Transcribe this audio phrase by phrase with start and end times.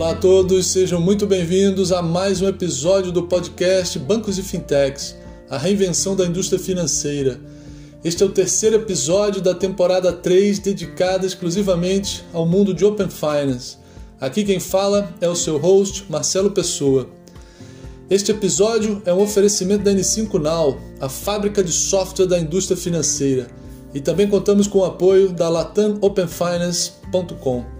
[0.00, 5.14] Olá a todos, sejam muito bem-vindos a mais um episódio do podcast Bancos e Fintechs,
[5.50, 7.38] a reinvenção da indústria financeira.
[8.02, 13.76] Este é o terceiro episódio da temporada 3 dedicada exclusivamente ao mundo de Open Finance.
[14.18, 17.06] Aqui quem fala é o seu host, Marcelo Pessoa.
[18.08, 23.48] Este episódio é um oferecimento da N5 Now, a fábrica de software da indústria financeira,
[23.92, 27.79] e também contamos com o apoio da latanopenfinance.com.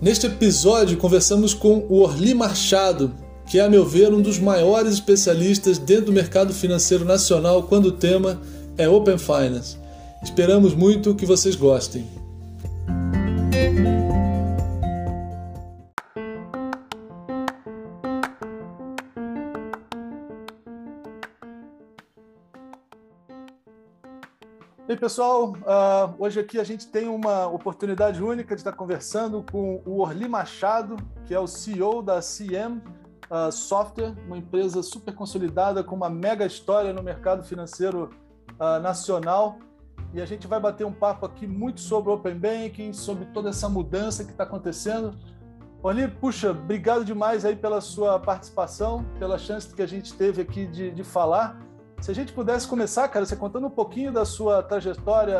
[0.00, 3.12] Neste episódio, conversamos com o Orli Machado,
[3.46, 7.86] que é, a meu ver, um dos maiores especialistas dentro do mercado financeiro nacional quando
[7.86, 8.40] o tema
[8.78, 9.76] é Open Finance.
[10.22, 12.06] Esperamos muito que vocês gostem.
[24.90, 29.44] E aí, pessoal, uh, hoje aqui a gente tem uma oportunidade única de estar conversando
[29.48, 32.82] com o Orli Machado, que é o CEO da CM uh,
[33.30, 38.10] ah, Software, uma empresa super consolidada com uma mega história no mercado financeiro
[38.58, 39.60] uh, nacional.
[40.12, 43.68] E a gente vai bater um papo aqui muito sobre Open Banking, sobre toda essa
[43.68, 45.16] mudança que está acontecendo.
[45.84, 50.66] Orli, puxa, obrigado demais aí pela sua participação, pela chance que a gente teve aqui
[50.66, 51.69] de, de falar.
[52.00, 55.38] Se a gente pudesse começar, cara, você contando um pouquinho da sua trajetória,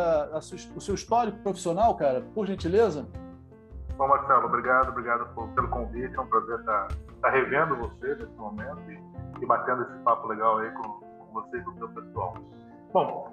[0.77, 3.09] o seu histórico profissional, cara, por gentileza.
[3.97, 6.15] Bom, Marcelo, obrigado, obrigado pelo convite.
[6.15, 10.59] É um prazer estar, estar revendo você nesse momento e, e, batendo esse papo legal
[10.59, 12.35] aí com, com você e com o seu pessoal.
[12.93, 13.33] Bom,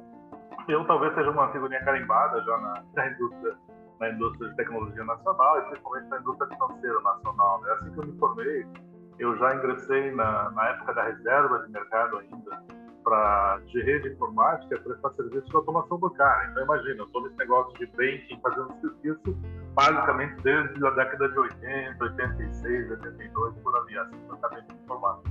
[0.69, 3.57] eu talvez seja uma figurinha carimbada já na, na indústria
[3.99, 7.61] na indústria de tecnologia nacional e principalmente na indústria financeira nacional.
[7.61, 7.71] Né?
[7.71, 8.67] Assim que eu me formei,
[9.19, 14.75] eu já ingressei na, na época da reserva de mercado ainda para de rede informática
[14.75, 16.49] é prestar serviço de automação bancária.
[16.51, 19.37] Então imagina, eu estou nesse negócio de banking fazendo serviço
[19.73, 25.21] basicamente desde a década de 80, 86, 82, por ali, assim, totalmente informado.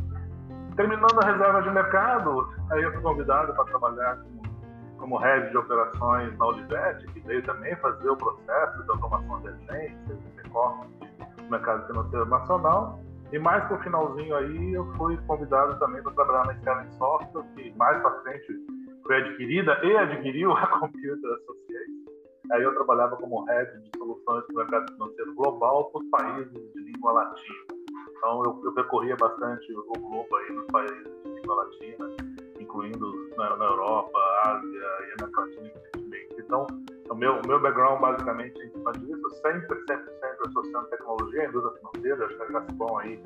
[0.74, 4.42] Terminando a reserva de mercado, aí eu fui convidado para trabalhar como,
[4.96, 9.48] como head de operações na Olivetti, que veio também fazer o processo de automação de
[9.48, 10.46] agências, de
[11.42, 12.98] do mercado financeiro nacional.
[13.32, 17.44] E mais para o finalzinho aí, eu fui convidado também para trabalhar na Sterling Software,
[17.54, 18.46] que mais para frente
[19.02, 21.96] foi adquirida e adquiriu a Computer Associates.
[22.52, 26.52] Aí eu trabalhava como head de soluções para o mercado financeiro global para os países
[26.52, 27.66] de língua latina.
[28.16, 32.08] Então eu, eu percorria bastante o globo aí nos países de língua latina,
[32.60, 36.36] incluindo na, na Europa, Ásia e América Latina recentemente.
[36.38, 36.66] Então
[37.08, 41.78] o meu, meu background basicamente em cima disso, sempre, sempre, sempre associando tecnologia à indústria
[41.78, 43.22] financeira, acho que já se vão aí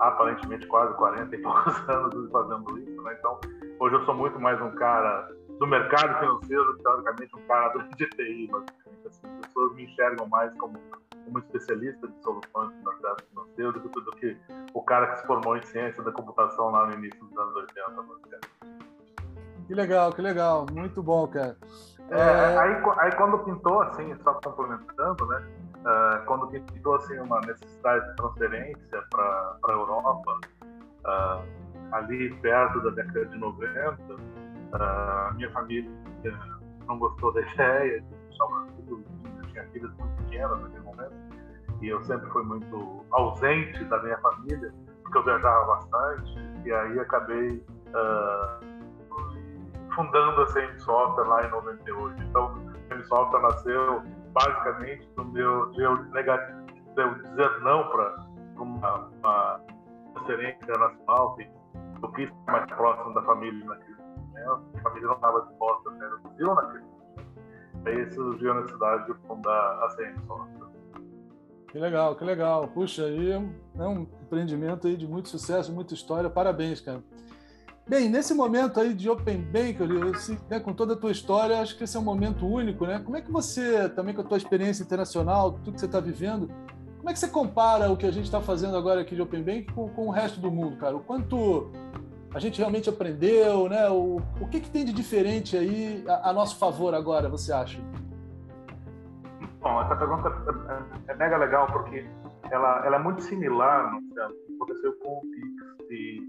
[0.00, 3.16] aparentemente quase 40 e poucos anos fazendo isso, né?
[3.18, 3.40] Então,
[3.78, 8.48] hoje eu sou muito mais um cara do mercado financeiro, teoricamente um cara do TI,
[8.50, 9.06] basicamente.
[9.06, 10.78] Assim, as pessoas me enxergam mais como,
[11.24, 14.36] como especialista de soluções mercado financeiro do que, do que
[14.72, 18.02] o cara que se formou em ciência da computação lá no início dos anos 80,
[18.02, 18.50] basicamente.
[19.66, 20.66] Que legal, que legal.
[20.72, 21.56] Muito bom, cara.
[22.10, 22.58] É, é...
[22.58, 25.46] Aí, aí, quando pintou, assim, só complementando, né?
[25.80, 30.40] Uh, quando pintou, assim, uma necessidade de transferência para a Europa,
[31.04, 35.90] uh, ali perto da década de 90, uh, minha família
[36.86, 41.14] não gostou da ideia de deixar o eu tinha filhas muito pequenas naquele momento,
[41.80, 44.72] e eu sempre fui muito ausente da minha família,
[45.02, 48.69] porque eu viajava bastante, e aí acabei uh,
[49.94, 52.22] fundando a CM Software lá em 98.
[52.22, 54.02] Então, a CM Software nasceu
[54.32, 59.60] basicamente do meu de eu, negativo, de eu dizer não para uma, uma
[60.14, 61.50] transferência internacional que
[62.02, 64.76] eu quis estar mais próximo da família naquele momento.
[64.76, 67.00] A família não estava disposta a ser no Brasil naquele momento.
[67.86, 70.70] Aí surgiu a necessidade de fundar a CM Software.
[71.70, 72.66] Que legal, que legal.
[72.68, 73.38] Puxa, aí é
[73.86, 76.28] um empreendimento aí de muito sucesso, muita história.
[76.28, 77.00] Parabéns, cara.
[77.90, 79.78] Bem, nesse momento aí de Open Bank,
[80.48, 83.00] né, com toda a tua história, acho que esse é um momento único, né?
[83.04, 86.48] Como é que você, também com a tua experiência internacional, tudo que você está vivendo,
[86.98, 89.42] como é que você compara o que a gente está fazendo agora aqui de Open
[89.42, 90.94] Bank com, com, o resto do mundo, cara?
[90.94, 91.72] O quanto
[92.32, 93.90] a gente realmente aprendeu, né?
[93.90, 97.80] O, o que, que tem de diferente aí a, a nosso favor agora, você acha?
[99.60, 100.28] Bom, essa pergunta
[101.08, 102.06] é, é mega legal porque
[102.52, 106.20] ela, ela é muito similar no que aconteceu com o Pix e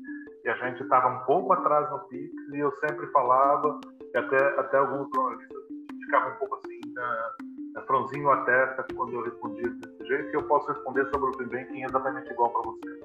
[0.44, 3.80] e a gente estava um pouco atrás no Pix e eu sempre falava,
[4.14, 5.58] e até, até alguns jornalistas
[6.06, 10.44] ficavam um pouco assim, na, franzinho a testa quando eu respondia desse jeito, que eu
[10.44, 13.02] posso responder sobre o Open Banking exatamente igual para você.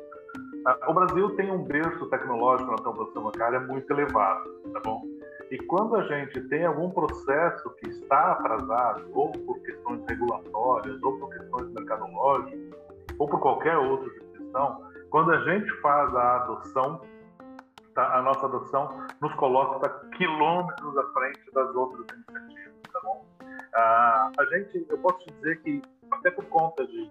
[0.66, 5.02] Ah, o Brasil tem um berço tecnológico na transação bancária muito elevado, tá bom?
[5.50, 11.18] E quando a gente tem algum processo que está atrasado, ou por questões regulatórias, ou
[11.18, 12.60] por questões mercadológicas,
[13.18, 17.00] ou por qualquer outra jurisdição, quando a gente faz a adoção,
[17.96, 23.26] tá, a nossa adoção nos coloca quilômetros à frente das outras iniciativas, tá bom?
[23.75, 25.82] Ah, a gente, eu posso te dizer que
[26.12, 27.10] até por conta de,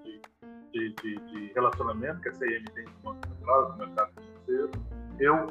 [0.71, 4.71] de, de, de relacionamento que a CIM tem com o mercado financeiro,
[5.19, 5.47] eu,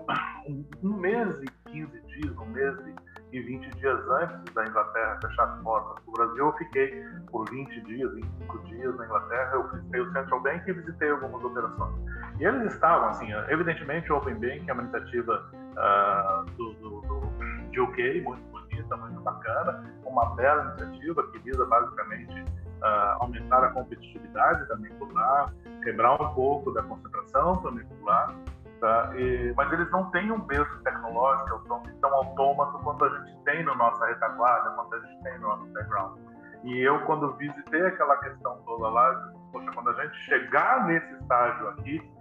[0.83, 5.63] um mês e 15 dias, um mês e 20 dias antes da Inglaterra fechar as
[5.63, 10.13] portas do Brasil, eu fiquei por 20 dias, 25 dias na Inglaterra, eu visitei o
[10.13, 11.95] Central Bank e visitei algumas operações.
[12.39, 17.71] E eles estavam, assim, evidentemente o Open Bank é uma iniciativa uh, do, do, do,
[17.71, 23.71] de UK, muito bonita, muito bacana, uma bela iniciativa que visa basicamente uh, aumentar a
[23.71, 24.67] competitividade
[24.99, 25.53] por lá,
[25.83, 28.35] quebrar um pouco da concentração também por lá,
[28.81, 29.13] Tá?
[29.17, 33.65] E, mas eles não têm um berço tecnológico tão, tão autômato quanto a gente tem
[33.65, 36.19] na nossa retaguarda, quanto a gente tem no nosso background.
[36.65, 41.69] E eu, quando visitei aquela questão toda lá, poxa, quando a gente chegar nesse estágio
[41.69, 42.15] aqui,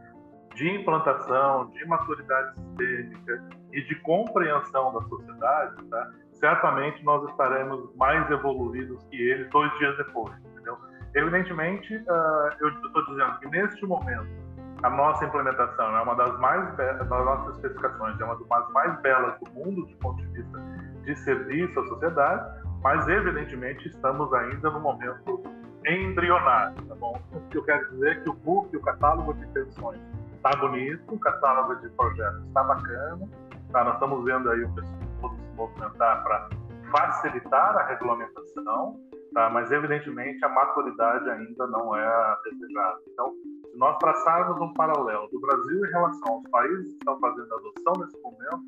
[0.55, 6.11] de implantação, de maturidade sistêmica e de compreensão da sociedade, tá?
[6.33, 10.33] certamente nós estaremos mais evoluídos que eles dois dias depois.
[10.45, 10.77] Entendeu?
[11.15, 14.27] Evidentemente, uh, eu estou dizendo que neste momento,
[14.83, 19.39] a nossa implementação é uma das mais das nossas especificações, é uma das mais belas
[19.39, 20.59] do mundo do ponto de vista
[21.03, 25.41] de serviço à sociedade, mas evidentemente estamos ainda no momento
[25.85, 27.18] embrionário, tá bom?
[27.31, 30.01] O que eu quero dizer é que o book, o catálogo de intenções
[30.35, 33.29] está bonito, o catálogo de projetos está bacana,
[33.71, 33.83] tá?
[33.86, 35.00] Nós estamos vendo aí o pessoal
[35.33, 36.50] se movimentar para
[36.91, 39.00] facilitar a regulamentação,
[39.33, 39.50] tá?
[39.50, 43.00] Mas evidentemente a maturidade ainda não é desejada.
[43.07, 43.33] Então,
[43.74, 47.94] se nós traçarmos um paralelo do Brasil em relação aos países que estão fazendo adoção
[48.00, 48.64] nesse momento,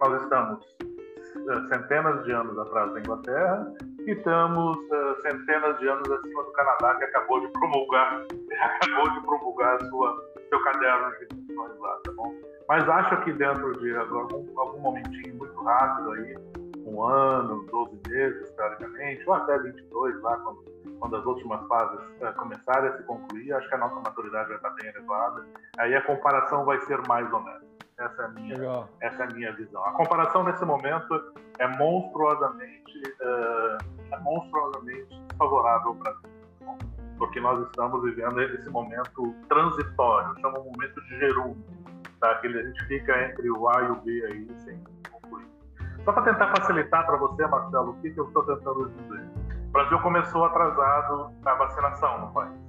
[0.00, 3.72] nós estamos uh, centenas de anos atrás da Inglaterra
[4.06, 8.26] e estamos uh, centenas de anos acima do Canadá, que acabou de promulgar,
[8.82, 12.34] acabou de promulgar sua, seu caderno de instituições lá, tá bom?
[12.68, 16.36] Mas acho que dentro de algum, algum momentinho muito rápido aí,
[16.92, 20.72] um ano, 12 meses, teoricamente, ou até 22 lá, quando
[21.02, 24.56] quando as últimas fases uh, começarem a se concluir, acho que a nossa maturidade vai
[24.56, 25.44] estar bem elevada.
[25.78, 27.66] Aí a comparação vai ser mais honesta.
[27.98, 29.84] Essa é a minha, essa é a minha visão.
[29.84, 33.78] A comparação nesse momento é monstruosamente, uh,
[34.12, 36.78] é monstruosamente favorável para Brasil,
[37.18, 41.64] porque nós estamos vivendo esse momento transitório, chama um momento de gerúndio,
[42.20, 42.36] tá?
[42.36, 45.11] que a gente fica entre o A e o B aí concluir.
[46.04, 49.30] Só para tentar facilitar para você, Marcelo, o que, que eu estou tentando dizer.
[49.68, 52.60] O Brasil começou atrasado na vacinação no país.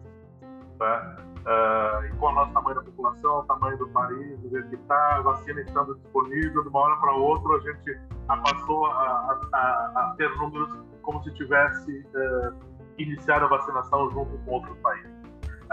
[0.77, 1.15] Tá?
[1.43, 4.75] Uh, e com o nosso tamanho da população, o tamanho do país, do jeito que
[4.75, 9.91] está, a vacina estando disponível, de uma hora para outra, a gente passou a, a,
[9.95, 12.55] a, ter números como se tivesse uh,
[12.97, 15.12] iniciado a vacinação junto com outros países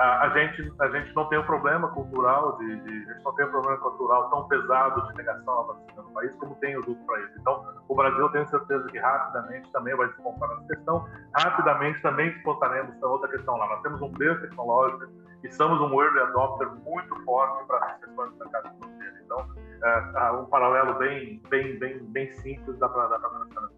[0.00, 3.44] a, gente, a gente não tem um problema cultural, de, de, a gente não tem
[3.44, 7.06] um problema cultural tão pesado de negação à vacina no país como tem os outros
[7.06, 7.37] países.
[7.38, 11.06] Então, o Brasil, eu tenho certeza que rapidamente também vai comparar essa questão,
[11.37, 13.69] rapidamente também exportaremos essa outra questão lá.
[13.69, 15.05] Nós temos um berço tecnológico
[15.44, 19.17] e somos um early adopter muito forte para as questões do mercado financeiro.
[19.25, 19.47] Então,
[19.82, 23.70] é, um paralelo bem, bem, bem, bem simples dá para mencionar.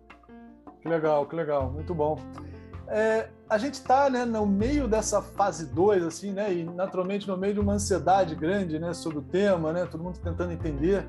[0.80, 2.16] Que legal, que legal, muito bom.
[2.88, 7.36] É, a gente está né, no meio dessa fase 2, assim, né, e naturalmente no
[7.36, 11.06] meio de uma ansiedade grande né, sobre o tema, né, todo mundo tentando entender.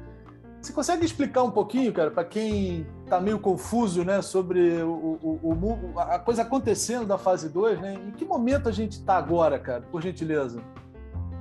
[0.62, 5.40] Você consegue explicar um pouquinho, cara, para quem está meio confuso né, sobre o, o,
[5.44, 7.82] o, a coisa acontecendo da fase 2?
[7.82, 7.96] Né?
[7.96, 10.64] Em que momento a gente está agora, cara, por gentileza?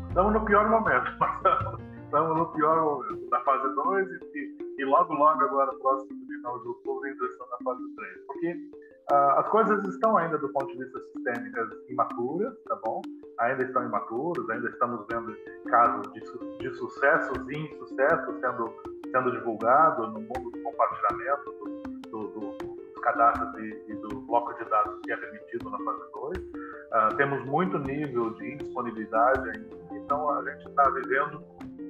[0.09, 1.07] Estamos no pior momento.
[2.05, 6.69] Estamos no pior momento da fase 2 e, e, logo, logo, agora, próximo final de
[6.69, 8.27] outubro, ainda estamos na fase 3.
[8.27, 8.71] Porque
[9.11, 13.02] Uh, as coisas estão ainda, do ponto de vista sistêmico, imaturas, tá bom?
[13.40, 15.35] Ainda estão imaturas, ainda estamos vendo
[15.68, 16.21] casos de,
[16.59, 18.73] de sucessos e insucessos sendo,
[19.11, 24.54] sendo divulgados no mundo do compartilhamento do, do, do, dos cadastros e, e, do bloco
[24.54, 26.38] de dados que é permitido na fase 2.
[26.38, 26.52] Uh,
[26.92, 31.42] ah, temos muito nível de indisponibilidade ainda, então a gente está vivendo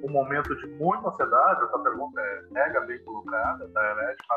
[0.02, 4.36] um momento de muita ansiedade, essa pergunta é mega bem colocada, da Herética,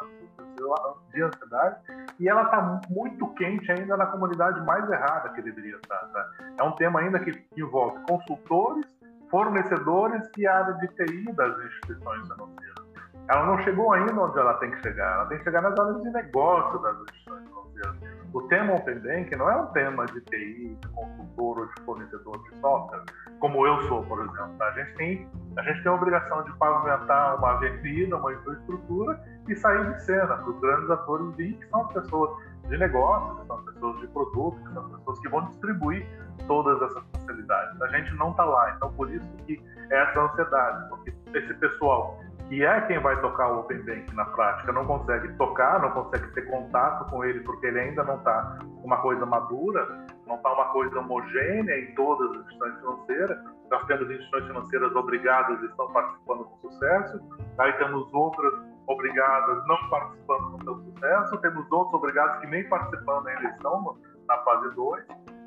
[1.12, 1.76] de ansiedade,
[2.20, 6.08] e ela está muito quente ainda na comunidade mais errada que deveria estar.
[6.14, 6.30] Tá?
[6.58, 8.86] É um tema ainda que envolve consultores,
[9.30, 12.86] fornecedores e área de TI das instituições financeiras.
[13.28, 16.02] Ela não chegou ainda onde ela tem que chegar, ela tem que chegar nas áreas
[16.02, 20.78] de negócio das instituições financeiras o tema Open Bank não é um tema de TI,
[20.82, 23.04] de consultor ou de fornecedor de software,
[23.40, 24.56] como eu sou, por exemplo.
[24.62, 29.56] A gente tem a, gente tem a obrigação de pavimentar uma avenida, uma infraestrutura e
[29.56, 32.32] sair de cena para os grandes atores de que são as pessoas
[32.68, 36.08] de negócio, que são as pessoas de produto, que são as pessoas que vão distribuir
[36.48, 37.82] todas essas facilidades.
[37.82, 38.74] A gente não está lá.
[38.76, 42.20] Então, por isso que é essa ansiedade, porque esse pessoal
[42.50, 46.28] que é quem vai tocar o Open Bank na prática, não consegue tocar, não consegue
[46.34, 50.66] ter contato com ele, porque ele ainda não está uma coisa madura, não está uma
[50.66, 53.38] coisa homogênea em todas as instituições financeiras.
[53.72, 57.20] Nós temos instituições financeiras obrigadas e estão participando com sucesso,
[57.58, 58.54] aí temos outras
[58.88, 64.38] obrigadas não participando com seu sucesso, temos outros obrigados que nem participando ainda estão na
[64.40, 65.06] fase 2.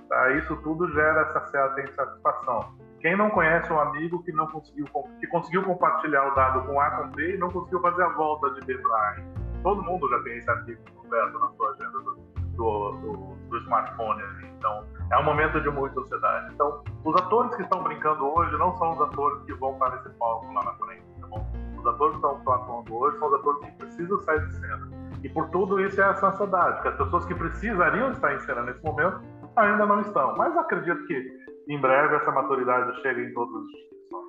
[0.09, 0.33] Tá?
[0.33, 2.75] Isso tudo gera essa certa insatisfação.
[3.01, 4.87] Quem não conhece um amigo que não conseguiu
[5.21, 8.51] que conseguiu compartilhar o dado com A com B e não conseguiu fazer a volta
[8.55, 9.17] de B para A?
[9.63, 12.17] Todo mundo já tem esse arquivo completo na sua agenda do,
[12.59, 13.15] do, do,
[13.49, 14.23] do smartphone.
[14.59, 16.53] Então, é um momento de muita sociedade.
[16.53, 20.11] Então, os atores que estão brincando hoje não são os atores que vão para esse
[20.19, 21.05] palco lá na frente.
[21.21, 21.47] Tá bom?
[21.79, 24.91] Os atores que estão atuando hoje são os atores que precisam sair de cena.
[25.23, 28.62] E por tudo isso é essa ansiedade, que as pessoas que precisariam estar em cena
[28.62, 29.21] nesse momento
[29.57, 30.37] ainda não estão.
[30.37, 31.38] Mas acredito que
[31.69, 34.29] em breve essa maturidade chega em todas as instituições.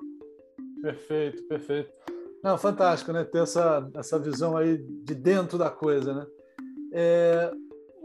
[0.82, 1.90] Perfeito, perfeito.
[2.42, 3.24] Não, fantástico, né?
[3.24, 6.26] Ter essa, essa visão aí de dentro da coisa, né?
[6.92, 7.52] É,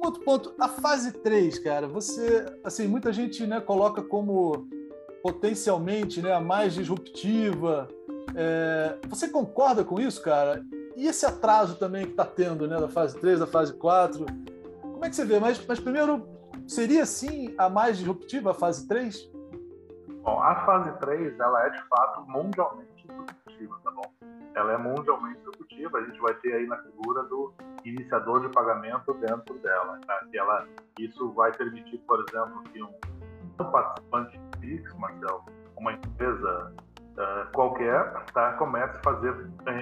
[0.05, 4.67] outro ponto, a fase 3, cara, você, assim, muita gente né, coloca como
[5.21, 7.88] potencialmente né, a mais disruptiva.
[8.35, 10.63] É, você concorda com isso, cara?
[10.95, 14.25] E esse atraso também que está tendo, né, da fase 3, da fase 4?
[14.81, 15.39] Como é que você vê?
[15.39, 16.35] Mas, mas primeiro,
[16.67, 19.29] Seria sim a mais disruptiva, a fase 3?
[20.24, 22.94] Bom, a fase 3 ela é de fato mundialmente
[23.83, 24.13] tá bom?
[24.55, 29.13] Ela é mundialmente disruptiva, a gente vai ter aí na figura do iniciador de pagamento
[29.15, 30.00] dentro dela.
[30.05, 30.25] Tá?
[30.31, 30.67] Que ela,
[31.00, 35.45] isso vai permitir, por exemplo, que um participante Pix, Marcel,
[35.77, 36.74] uma empresa
[37.17, 39.33] uh, qualquer, tá, comece a fazer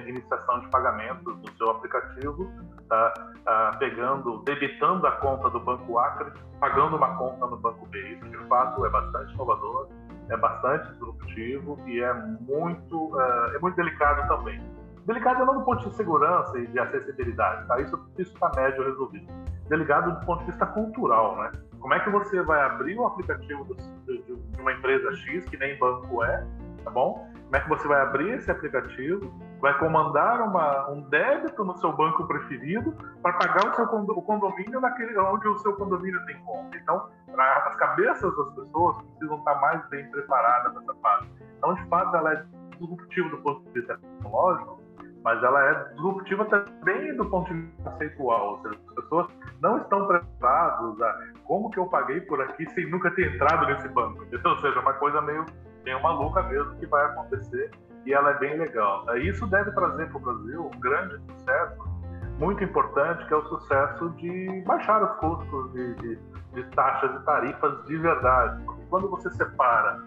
[0.06, 2.50] iniciação de pagamento no seu aplicativo,
[2.88, 7.98] tá, uh, pegando, debitando a conta do Banco Acre, pagando uma conta no Banco B.
[7.98, 9.88] Isso, de fato, é bastante inovador,
[10.28, 13.20] é bastante disruptivo e é muito,
[13.54, 14.60] é muito delicado também.
[15.06, 17.78] Delicado não do ponto de segurança e de acessibilidade, tá?
[17.80, 19.26] Isso está médio resolvido.
[19.68, 21.52] Delicado do ponto de vista cultural, né?
[21.78, 23.66] Como é que você vai abrir o aplicativo
[24.06, 26.46] de, de uma empresa X, que nem banco é,
[26.82, 27.30] tá bom?
[27.44, 31.92] Como é que você vai abrir esse aplicativo, vai comandar uma, um débito no seu
[31.92, 36.76] banco preferido para pagar o seu condomínio naquele onde o seu condomínio tem conta.
[36.76, 41.28] Então, as cabeças das pessoas precisam estar mais bem preparadas nessa fase.
[41.58, 42.44] Então, de fato, ela é
[42.78, 44.80] disruptiva do ponto de vista tecnológico,
[45.22, 48.50] mas ela é disruptiva também do ponto de vista conceitual.
[48.50, 49.26] Ou seja, as pessoas
[49.62, 53.88] não estão preparadas a como que eu paguei por aqui sem nunca ter entrado nesse
[53.88, 54.22] banco.
[54.24, 54.50] Entendeu?
[54.50, 55.46] Ou seja, uma coisa meio,
[55.84, 57.70] meio maluca mesmo que vai acontecer
[58.06, 59.04] e ela é bem legal.
[59.18, 61.94] Isso deve trazer para o Brasil um grande sucesso,
[62.38, 66.16] muito importante, que é o sucesso de baixar os custos de, de,
[66.54, 68.64] de taxas e tarifas de verdade.
[68.88, 70.02] Quando você separa,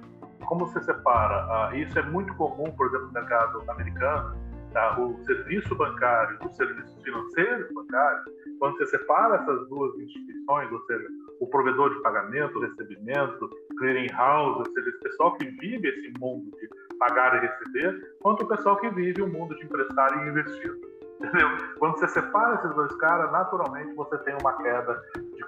[0.45, 4.35] como você separa, ah, isso é muito comum, por exemplo, no mercado americano,
[4.73, 4.99] tá?
[4.99, 8.23] o serviço bancário do serviço financeiro bancário,
[8.59, 11.07] quando você separa essas duas instituições, ou seja,
[11.39, 16.49] o provedor de pagamento, recebimento, clearing house, ou seja, esse pessoal que vive esse mundo
[16.59, 20.73] de pagar e receber, quanto o pessoal que vive o mundo de emprestar e investir.
[21.17, 21.49] Entendeu?
[21.79, 25.01] Quando você separa esses dois caras, naturalmente você tem uma queda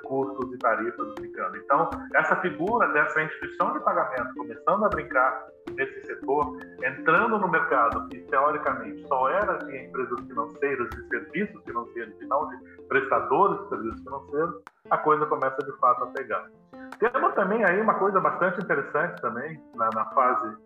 [0.10, 1.56] custos e tarifas brincando.
[1.58, 8.08] Então, essa figura dessa instituição de pagamento começando a brincar nesse setor, entrando no mercado
[8.10, 13.70] que teoricamente só era de empresas financeiras, de serviços financeiros e não de prestadores de
[13.70, 16.50] serviços financeiros, a coisa começa de fato a pegar.
[16.98, 20.58] Temos também aí uma coisa bastante interessante também na, na fase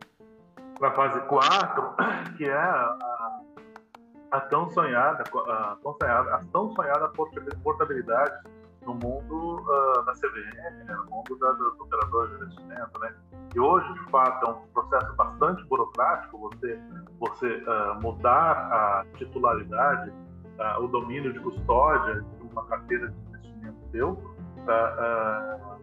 [0.80, 1.96] na fase 4,
[2.38, 2.98] que é a,
[4.32, 7.12] a tão sonhada, a tão sonhada, a tão sonhada
[7.64, 8.34] portabilidade
[8.86, 13.16] no mundo uh, da CVM, né, no mundo da, dos operadores de investimento, né?
[13.56, 16.80] E hoje, de fato, é um processo bastante burocrático você
[17.20, 23.78] você uh, mudar a titularidade, uh, o domínio de custódia de uma carteira de investimento
[23.92, 24.34] seu,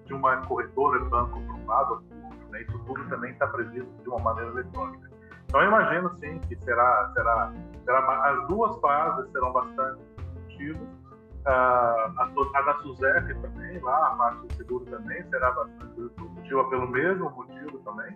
[0.07, 2.03] de uma corretora banco para um lado
[2.51, 2.63] né?
[2.63, 5.11] Isso tudo também está previsto de uma maneira eletrônica.
[5.47, 7.53] Então, eu imagino, sim, que será, será,
[7.85, 11.00] será as duas fases serão bastante disruptivas.
[11.47, 16.89] A, a da SUSEP também, lá, a parte do seguro também será bastante disruptiva pelo
[16.89, 18.15] mesmo motivo também,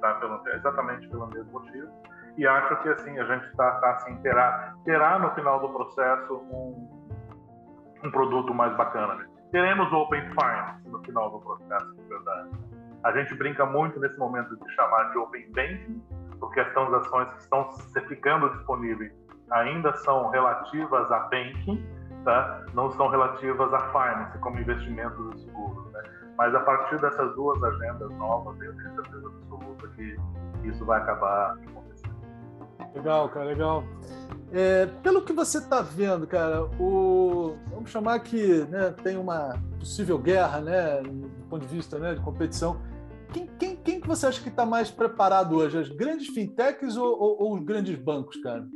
[0.00, 0.14] tá?
[0.14, 1.88] pelo, exatamente pelo mesmo motivo.
[2.36, 6.34] E acho que, assim, a gente está, tá, assim, terá, terá no final do processo
[6.34, 6.88] um,
[8.04, 9.14] um produto mais bacana.
[9.14, 9.26] Né?
[9.52, 12.50] Teremos Open Finance no final do processo, de verdade.
[13.04, 16.02] A gente brinca muito nesse momento de chamar de Open Banking,
[16.38, 17.72] porque as transações que estão
[18.08, 19.12] ficando disponíveis
[19.50, 21.86] ainda são relativas a banking,
[22.26, 22.64] tá?
[22.74, 25.92] não são relativas a finance, como investimentos e seguros.
[25.92, 26.02] Né?
[26.36, 30.16] Mas a partir dessas duas agendas novas, eu tenho certeza absoluta que
[30.68, 32.16] isso vai acabar acontecendo.
[32.94, 33.84] Legal, cara, legal.
[34.52, 40.18] É, pelo que você está vendo, cara, o, vamos chamar que né, tem uma possível
[40.18, 42.80] guerra, né, do ponto de vista né, de competição.
[43.32, 45.78] Quem, quem, quem que você acha que está mais preparado hoje?
[45.78, 48.66] As grandes fintechs ou, ou, ou os grandes bancos, cara?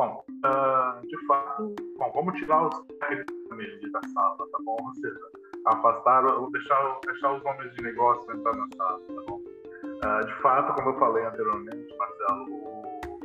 [0.00, 4.78] Bom, uh, de fato, bom, vamos tirar os técnicos da sala, tá bom?
[4.82, 5.20] Ou seja,
[5.66, 9.42] afastar, deixar, deixar os homens de negócio entrar na sala, tá bom?
[9.84, 13.20] Uh, de fato, como eu falei anteriormente, Marcelo, o,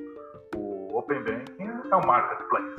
[0.58, 2.76] o Open Banking é um marketplace.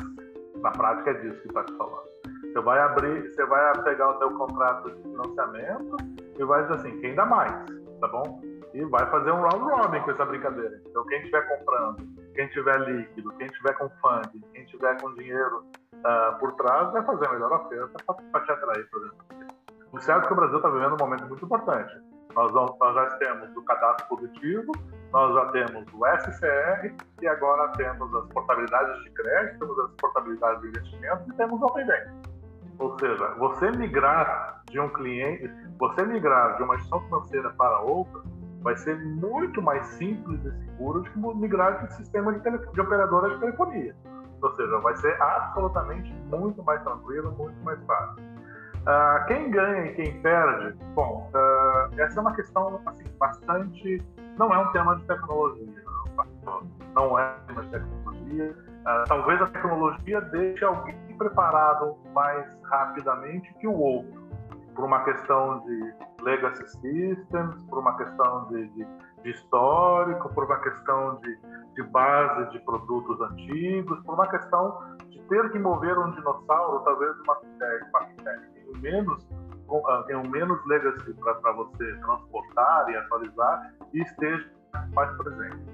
[0.57, 2.07] Na prática é disso que está te falando.
[2.43, 5.97] Você vai abrir, você vai pegar o seu contrato de financiamento
[6.39, 7.65] e vai dizer assim, quem dá mais,
[8.03, 8.43] tá bom?
[8.75, 10.83] E vai fazer um round robin com essa brincadeira.
[10.87, 15.65] Então quem estiver comprando, quem tiver líquido, quem tiver com funding, quem tiver com dinheiro
[15.95, 19.57] uh, por trás, vai fazer a melhor oferta para te atrair para dentro.
[19.93, 21.99] O certo é que o Brasil está vivendo um momento muito importante.
[22.35, 24.71] Nós, vamos, nós já temos o cadastro positivo,
[25.11, 30.61] nós já temos o SCR e agora temos as portabilidades de crédito, temos as portabilidades
[30.61, 32.11] de investimento e temos o Open Bank.
[32.79, 38.21] Ou seja, você migrar de um cliente, você migrar de uma instituição financeira para outra,
[38.63, 43.31] vai ser muito mais simples e seguro que migrar de sistema de, tele, de operadora
[43.31, 43.95] de telefonia.
[44.43, 48.23] Ou seja, vai ser absolutamente muito mais tranquilo, muito mais fácil.
[48.87, 54.03] Uh, quem ganha e quem perde, bom, uh, essa é uma questão assim, bastante.
[54.39, 55.83] Não é um tema de tecnologia,
[56.95, 58.55] não é um tema de tecnologia.
[58.83, 64.26] Uh, talvez a tecnologia deixe alguém preparado mais rapidamente que o outro,
[64.77, 68.87] por uma questão de legacy systems, por uma questão de, de,
[69.23, 71.39] de histórico, por uma questão de,
[71.75, 74.79] de base de produtos antigos, por uma questão
[75.09, 77.87] de ter que mover um dinossauro, talvez uma fintech,
[78.81, 79.27] menos
[79.89, 84.49] ah, tenham menos legacy para você transportar e atualizar e esteja
[84.95, 85.65] mais presente.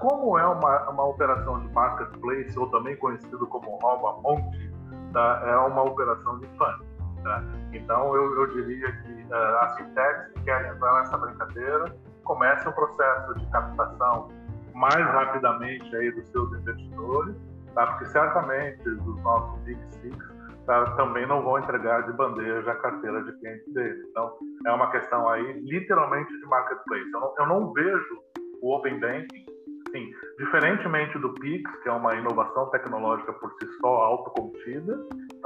[0.00, 4.70] Como é uma, uma operação de marketplace, ou também conhecido como Nova Monte,
[5.12, 5.42] tá?
[5.44, 6.87] é uma operação de funding.
[7.28, 7.44] Tá?
[7.74, 12.72] Então, eu, eu, diria que uh, as fintechs que querem entrar nessa brincadeira comecem o
[12.72, 14.28] processo de captação
[14.74, 17.36] mais rapidamente aí dos seus investidores,
[17.74, 17.86] tá?
[17.86, 20.16] porque certamente os nossos Big Six
[20.64, 24.06] tá, também não vão entregar de bandeja a carteira de cliente dele.
[24.10, 24.32] Então,
[24.66, 27.10] é uma questão aí, literalmente, de marketplace.
[27.12, 28.22] Eu não, eu não vejo
[28.62, 29.44] o Open Banking,
[29.90, 34.98] sim, diferentemente do Pix, que é uma inovação tecnológica por si só, autocontida,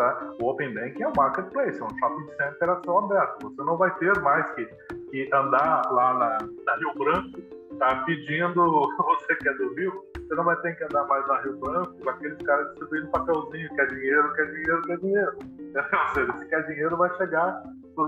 [0.02, 0.34] tá?
[0.40, 3.48] o Open Banking é um marketplace, é um shopping center a céu aberto.
[3.48, 4.66] Você não vai ter mais que,
[5.10, 7.40] que andar lá na, na Rio Branco
[7.78, 8.54] tá, pedindo,
[8.98, 11.94] você que é do Rio, você não vai ter que andar mais na Rio Branco
[12.02, 15.38] com aqueles caras distribuindo papelzinho, quer dinheiro, quer dinheiro, quer dinheiro.
[15.76, 17.62] Ou seja, se quer dinheiro, vai chegar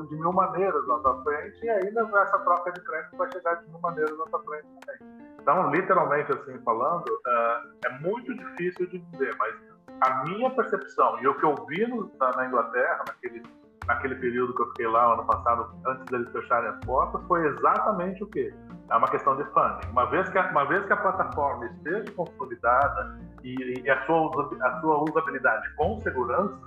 [0.09, 3.70] de mil maneiras na sua frente e ainda essa troca de crédito vai chegar de
[3.70, 5.14] mil maneiras na sua frente também.
[5.40, 9.54] Então, literalmente assim falando, uh, é muito difícil de dizer, mas
[10.00, 13.42] a minha percepção e o que eu vi no, na, Inglaterra, naquele
[13.87, 18.22] naquele período que eu fiquei lá ano passado, antes deles fecharem as portas, foi exatamente
[18.22, 18.54] o quê?
[18.90, 19.88] É uma questão de funding.
[19.90, 24.30] Uma vez que a, uma vez que a plataforma esteja consolidada e, e a, sua,
[24.62, 26.59] a sua usabilidade com segurança,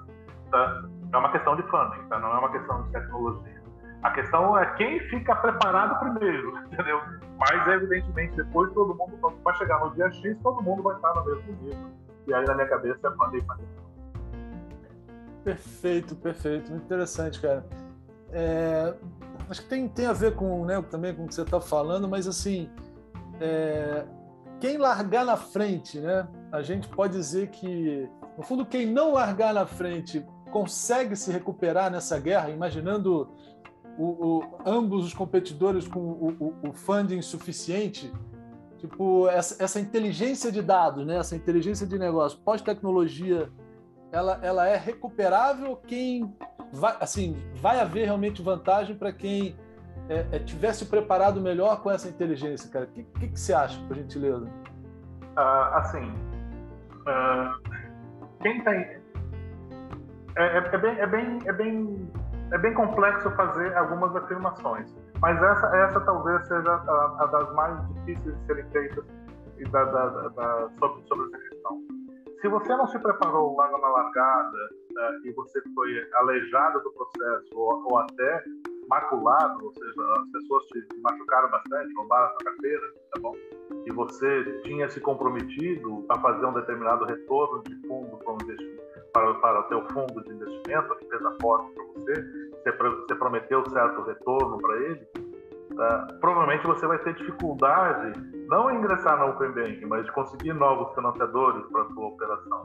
[0.52, 0.84] tá?
[1.12, 2.20] é uma questão de funding, tá?
[2.20, 3.58] não é uma questão de tecnologia.
[4.04, 7.02] A questão é quem fica preparado primeiro, entendeu?
[7.40, 11.26] Mas, evidentemente, depois todo mundo, vai chegar no dia X, todo mundo vai estar no
[11.26, 12.07] mesmo nível.
[12.34, 13.68] Aí, na minha cabeça, funding, funding.
[15.44, 16.72] Perfeito, perfeito.
[16.72, 17.66] Muito interessante, cara.
[18.32, 18.94] É,
[19.50, 22.08] acho que tem, tem a ver com, né, também com o que você está falando,
[22.08, 22.70] mas assim,
[23.40, 24.06] é,
[24.60, 26.28] quem largar na frente, né?
[26.52, 31.92] A gente pode dizer que, no fundo, quem não largar na frente consegue se recuperar
[31.92, 33.30] nessa guerra, imaginando
[33.98, 38.12] o, o, ambos os competidores com o, o, funding suficiente,
[38.78, 41.18] tipo essa, essa inteligência de dados, né?
[41.18, 43.50] Essa inteligência de negócio pós-tecnologia
[44.12, 46.34] ela, ela é recuperável quem
[46.72, 49.56] vai assim vai haver realmente vantagem para quem
[50.10, 52.86] é, é, tivesse preparado melhor com essa inteligência cara.
[52.86, 54.46] O que, que, que, você acha por gentileza?
[54.46, 56.13] Uh, assim
[57.06, 57.60] uh,
[58.42, 58.98] quem tem
[60.38, 62.12] é, é, é, bem, é, bem, é, bem,
[62.52, 67.88] é bem complexo fazer algumas afirmações, mas essa, essa talvez seja a, a das mais
[67.90, 69.06] difíceis de serem feitas
[69.72, 71.98] da, da, da, sobre, sobre essa questão
[72.42, 74.58] se você não se preparou logo na largada
[74.92, 78.44] uh, e você foi aleijado do processo ou, ou, até
[78.88, 83.36] maculado, ou seja, as pessoas te machucaram bastante, roubaram a carteira, tá bom?
[83.86, 88.38] E você tinha se comprometido a fazer um determinado retorno de fundo para, um
[89.13, 92.13] para, para o teu fundo de investimento, que fez aporte para você,
[92.52, 95.08] você, você prometeu certo retorno para ele,
[95.76, 96.08] tá?
[96.22, 98.13] provavelmente você vai ter dificuldade
[98.48, 102.63] não em ingressar na Open Bank, mas de conseguir novos financiadores para a sua operação.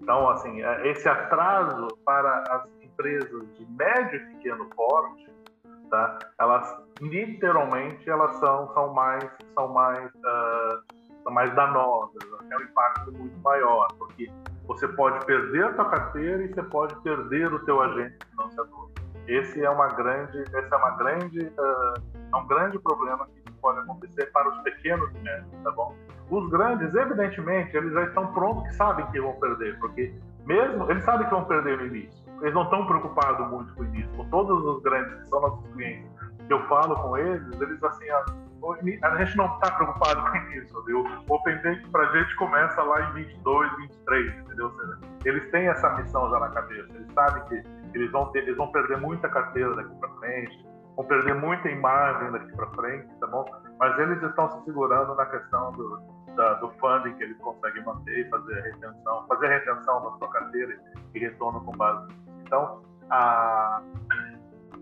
[0.00, 5.30] Então, assim, é, esse atraso para as empresas de médio e pequeno porte,
[5.90, 6.18] tá?
[6.38, 9.24] Elas literalmente elas são são mais
[9.54, 10.82] são mais uh,
[11.22, 14.30] são mais danosas, tem um impacto muito maior, porque
[14.68, 18.90] você pode perder a tua carteira e você pode perder o teu agente financiador.
[19.26, 21.94] Esse é uma grande esse é uma grande uh,
[22.32, 25.94] é um grande problema que pode acontecer para os pequenos médios, tá bom?
[26.30, 31.02] Os grandes, evidentemente, eles já estão prontos que sabem que vão perder, porque mesmo eles
[31.02, 32.22] sabem que vão perder no início.
[32.42, 34.08] Eles não estão preocupados muito com isso.
[34.16, 36.10] Com todos os grandes que são nossos clientes,
[36.46, 38.06] que eu falo com eles, eles assim,
[39.02, 41.04] a gente não está preocupado com isso, viu?
[41.28, 44.70] O Open Bank para a gente começa lá em 22, 23, entendeu?
[44.70, 46.88] Seja, eles têm essa missão já na cabeça.
[46.94, 47.62] Eles sabem que
[47.94, 50.66] eles vão ter, eles vão perder muita carteira daqui para frente,
[50.96, 53.44] vão perder muita imagem daqui para frente, tá bom?
[53.78, 56.00] Mas eles estão se segurando na questão do,
[56.34, 60.28] da, do funding que eles conseguem manter fazer a retenção, fazer a retenção da sua
[60.30, 60.78] carteira
[61.14, 62.12] e retorno com base.
[62.42, 63.80] Então, a,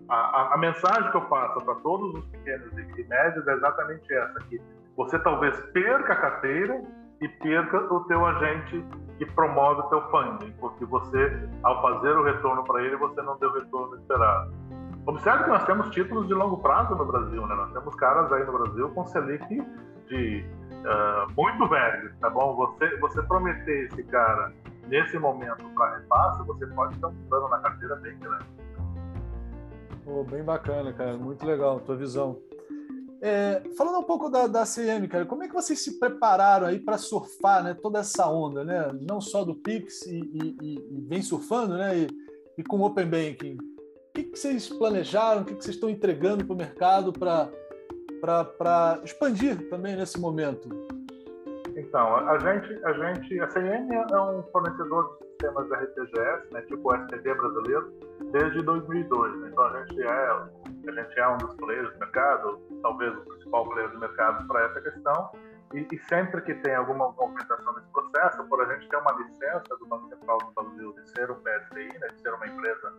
[0.09, 4.39] a, a mensagem que eu passo para todos os pequenos e médios é exatamente essa,
[4.41, 4.61] que
[4.95, 6.81] você talvez perca a carteira
[7.21, 8.83] e perca o teu agente
[9.17, 13.37] que promove o teu funding, porque você, ao fazer o retorno para ele, você não
[13.37, 14.51] deu o retorno esperado.
[15.07, 17.55] Observe que nós temos títulos de longo prazo no Brasil, né?
[17.55, 19.65] Nós temos caras aí no Brasil com Selic
[20.07, 22.55] de uh, muito velho, tá bom?
[22.55, 24.51] Você, você prometer esse cara
[24.87, 28.45] nesse momento para repasse, você pode estar dano na carteira bem grande.
[30.29, 31.17] Bem bacana, cara.
[31.17, 32.39] Muito legal a tua visão.
[33.21, 36.79] É, falando um pouco da, da CM, cara, como é que vocês se prepararam aí
[36.79, 38.91] para surfar né, toda essa onda, né?
[39.01, 41.97] Não só do Pix e, e, e vem surfando, né?
[41.97, 42.07] E,
[42.57, 43.57] e com o Open Banking.
[43.57, 45.41] O que, que vocês planejaram?
[45.41, 50.69] O que, que vocês estão entregando para o mercado para expandir também nesse momento?
[51.77, 56.91] Então, a gente, a gente, a CN é um fornecedor de sistemas RTGS, né, tipo
[56.91, 57.93] o STD brasileiro,
[58.31, 59.39] desde 2002.
[59.39, 59.49] Né?
[59.51, 63.69] Então a gente é, a gente é um dos players do mercado, talvez o principal
[63.69, 65.29] player do mercado para essa questão.
[65.73, 69.77] E, e, sempre que tem alguma movimentação nesse processo, por a gente ter uma licença
[69.77, 72.93] do Banco Central do Brasil de ser um PSI, né, de ser uma empresa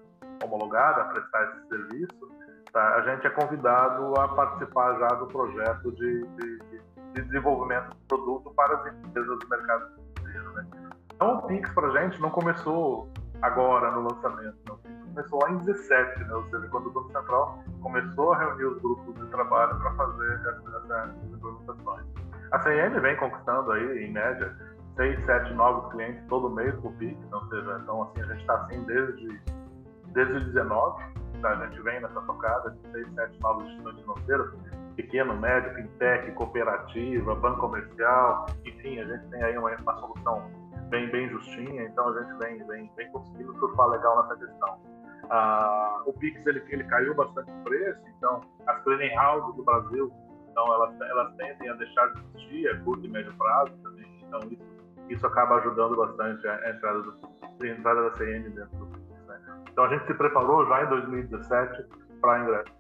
[0.45, 2.29] homologada a prestar esse serviço,
[2.71, 2.97] tá?
[2.97, 6.58] a gente é convidado a participar já do projeto de, de,
[7.23, 10.53] de desenvolvimento do produto para as empresas do mercado brasileiro.
[10.53, 10.67] Né?
[11.15, 13.09] Então, o Pix para a gente não começou
[13.43, 14.75] agora no lançamento, não.
[14.75, 16.35] O Pix começou lá em 17, né?
[16.35, 20.35] ou seja, quando o Banco Central começou a reunir os grupos de trabalho para fazer
[20.35, 22.07] essas implementações.
[22.53, 24.57] A CM vem conquistando aí, em média,
[24.97, 28.55] 6, 7 novos clientes todo mês por Pix, ou seja, então assim, a gente está
[28.55, 29.41] assim desde,
[30.13, 31.51] desde 19, Tá?
[31.51, 34.51] A gente vem nessa tocada de seis, sete novas instituições financeiras,
[34.99, 40.51] pequeno, médio, fintech, cooperativa, banco comercial, enfim, a gente tem aí uma, uma solução
[40.91, 44.81] bem, bem justinha, então a gente vem, vem, vem conseguindo surfar legal nessa questão.
[45.31, 50.13] Ah, o Pix ele, ele caiu bastante o preço, então as clearing houses do Brasil,
[50.51, 54.41] então elas, elas tendem a deixar de existir a curto e médio prazo também, então
[54.51, 54.65] isso,
[55.11, 57.15] isso acaba ajudando bastante a entrada, do,
[57.63, 59.09] a entrada da CN dentro do
[59.79, 61.87] então a gente se preparou já em 2017
[62.21, 62.73] para ingresso.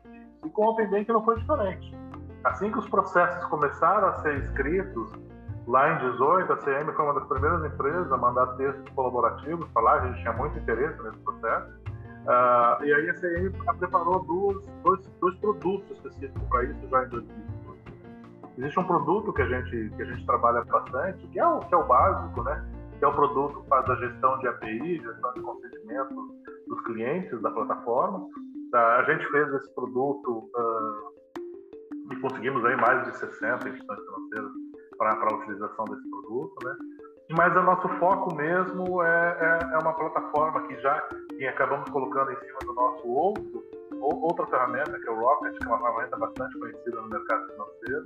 [0.45, 1.95] E com o Open Bank não foi diferente.
[2.49, 5.13] Assim que os processos começaram a ser escritos,
[5.67, 9.83] lá em 18, a CM foi uma das primeiras empresas a mandar textos colaborativos para
[9.83, 11.69] lá, a gente tinha muito interesse nesse processo.
[12.25, 17.09] Uh, e aí a CM preparou dois, dois, dois produtos específicos para isso já em
[17.11, 17.79] 2018.
[18.57, 21.75] Existe um produto que a gente, que a gente trabalha bastante, que é o, que
[21.75, 22.65] é o básico, né?
[22.99, 26.15] que é o produto que faz a gestão de API, gestão de consentimento
[26.67, 28.27] dos clientes da plataforma.
[28.73, 31.18] Tá, a gente fez esse produto uh,
[32.11, 34.53] e conseguimos aí mais de 60 instituições financeiras
[34.97, 36.77] para a utilização desse produto, né?
[37.31, 40.99] Mas o nosso foco mesmo é, é, é, uma plataforma que já
[41.37, 43.65] que acabamos colocando em cima do nosso outro,
[44.01, 48.05] outra ferramenta, que é o Rocket, que é uma ferramenta bastante conhecida no mercado financeiro,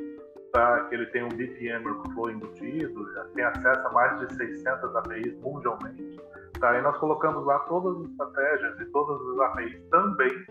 [0.53, 0.85] tá?
[0.85, 5.41] que ele tem um BPM Workflow embutido, já tem acesso a mais de 600 APIs
[5.41, 6.21] mundialmente.
[6.59, 6.77] Tá?
[6.79, 10.47] E nós colocamos lá todas as estratégias e todas as APIs também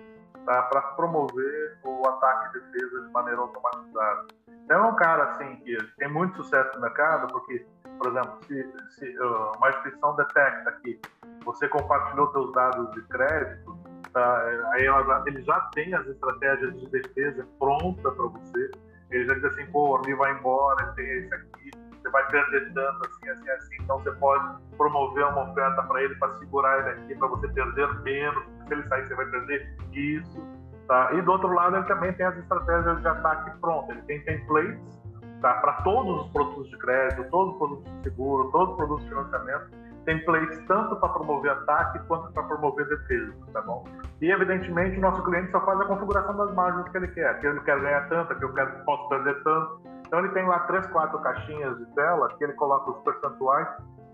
[0.45, 0.61] tá?
[0.63, 4.27] para promover o ataque e defesa de maneira automatizada.
[4.47, 7.65] Então é um cara assim que tem muito sucesso no mercado, porque,
[7.97, 10.99] por exemplo, se, se uh, uma instituição detecta que
[11.43, 13.77] você compartilhou seus dados de crédito,
[14.13, 14.43] tá?
[14.73, 18.71] aí ela, ele já tem as estratégias de defesa pronta para você
[19.11, 23.07] ele já diz assim, pô, o vai embora, tem esse aqui, você vai perder tanto,
[23.07, 27.15] assim, assim, assim, então você pode promover uma oferta para ele, para segurar ele aqui,
[27.15, 30.60] para você perder menos, se ele sair você vai perder isso.
[30.91, 31.13] Tá?
[31.13, 34.99] E do outro lado ele também tem as estratégias de ataque pronto, ele tem templates
[35.39, 35.53] tá?
[35.53, 39.09] para todos os produtos de crédito, todos os produtos de seguro, todos os produtos de
[39.09, 39.69] financiamento,
[40.03, 43.85] templates tanto para promover ataque quanto para promover defesa, tá bom?
[44.21, 47.47] E evidentemente o nosso cliente só faz a configuração das margens que ele quer, que
[47.47, 49.81] ele quer ganhar tanto, que eu quero posso perder tanto.
[50.05, 53.69] Então ele tem lá três, quatro caixinhas de tela que ele coloca os percentuais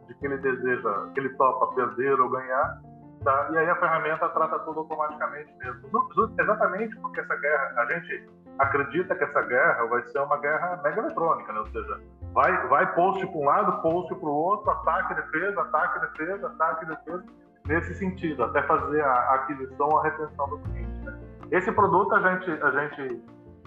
[0.08, 2.80] de que ele deseja, que ele topa perder ou ganhar,
[3.28, 3.50] tá?
[3.52, 6.10] E aí a ferramenta trata tudo automaticamente mesmo.
[6.40, 11.02] Exatamente porque essa guerra, a gente acredita que essa guerra vai ser uma guerra mega
[11.02, 11.60] eletrônica, né?
[11.60, 12.02] Ou seja,
[12.34, 16.86] vai, vai post para um lado, post para o outro, ataque, defesa, ataque, defesa, ataque,
[16.86, 17.26] defesa,
[17.68, 21.00] nesse sentido, até fazer a aquisição, a retenção do cliente.
[21.02, 21.20] Né?
[21.52, 23.22] Esse produto a gente, a gente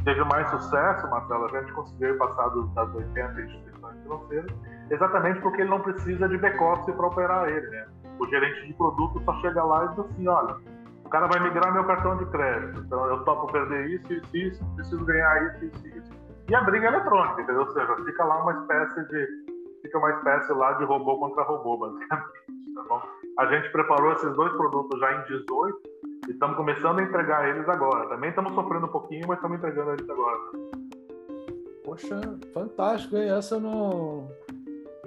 [0.04, 4.52] teve mais sucesso, Marcelo, a gente conseguiu passar das 80 instituições financeiras,
[4.90, 7.68] exatamente porque ele não precisa de back-office para operar ele.
[7.68, 7.86] Né?
[8.20, 10.56] O gerente de produto só chega lá e diz assim, olha,
[11.04, 14.74] o cara vai migrar meu cartão de crédito, então eu topo perder isso, isso, isso,
[14.76, 17.62] preciso ganhar isso, isso, isso e a briga é eletrônica, entendeu?
[17.62, 19.28] Ou seja, fica lá uma espécie de.
[19.82, 22.24] Fica uma espécie lá de robô contra robô, basicamente.
[22.74, 23.02] Tá bom?
[23.38, 25.80] A gente preparou esses dois produtos já em 18
[26.26, 28.08] e estamos começando a entregar eles agora.
[28.08, 30.38] Também estamos sofrendo um pouquinho, mas estamos entregando eles agora.
[31.84, 32.20] Poxa,
[32.52, 33.30] fantástico, hein?
[33.30, 34.28] Essa não.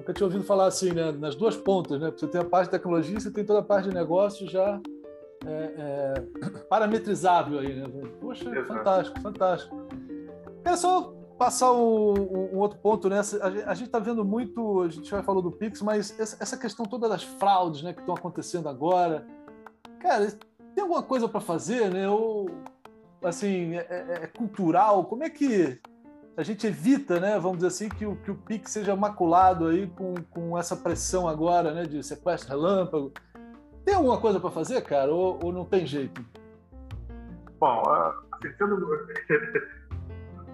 [0.03, 1.13] Nunca tinha ouvido falar assim, né?
[1.13, 2.11] Nas duas pontas, né?
[2.11, 4.81] Você tem a parte de tecnologia, você tem toda a parte de negócio já
[5.45, 7.87] é, é, parametrizável aí, né?
[8.19, 8.67] Poxa, Exato.
[8.67, 9.87] fantástico, fantástico.
[10.65, 13.21] É só passar um, um, outro ponto, né?
[13.65, 17.07] A gente está vendo muito, a gente já falou do Pix, mas essa questão toda
[17.07, 19.25] das fraudes, né, que estão acontecendo agora,
[20.01, 20.27] cara,
[20.75, 22.09] tem alguma coisa para fazer, né?
[22.09, 22.49] Ou
[23.23, 25.05] assim, é, é, é, cultural?
[25.05, 25.79] Como é que
[26.35, 27.37] a gente evita, né?
[27.39, 31.27] Vamos dizer assim, que o, que o Pix seja maculado aí com, com essa pressão
[31.27, 31.83] agora, né?
[31.83, 33.11] De sequestro relâmpago.
[33.85, 35.11] Tem alguma coisa para fazer, cara?
[35.11, 36.25] Ou, ou, não tem jeito?
[37.59, 37.83] Bom,
[38.33, 38.77] assim, sendo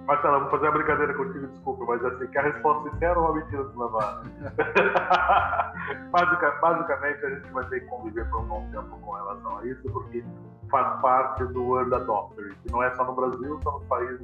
[0.05, 3.35] Marcelo, vou fazer uma brincadeira contigo, desculpa, mas assim, que a resposta sincera ou a
[3.35, 3.77] mentira do?
[6.09, 9.65] Basica, basicamente, a gente vai ter que conviver por um bom tempo com relação a
[9.67, 10.25] isso, porque
[10.71, 14.19] faz parte do early adopter, que não é só no Brasil, só nos países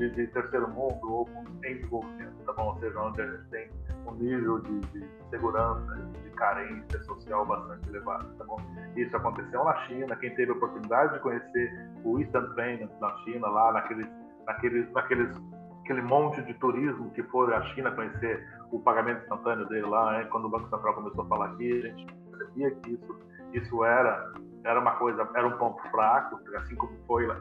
[0.00, 1.28] de, de terceiro mundo ou
[1.64, 2.74] em desenvolvimento, tá bom?
[2.74, 3.70] Ou seja, onde a gente tem
[4.06, 8.56] um nível de, de segurança de carência social bastante elevado, tá bom?
[8.96, 13.46] Isso aconteceu na China, quem teve a oportunidade de conhecer o Instant Payment na China,
[13.48, 14.08] lá naqueles
[14.46, 15.36] naqueles, naqueles
[15.82, 20.46] aquele monte de turismo que foi à China conhecer o pagamento instantâneo dele lá, quando
[20.46, 23.18] o Banco Central começou a falar aqui, a gente percebia que isso,
[23.52, 24.32] isso era,
[24.64, 27.36] era uma coisa, era um ponto fraco, assim como foi, lá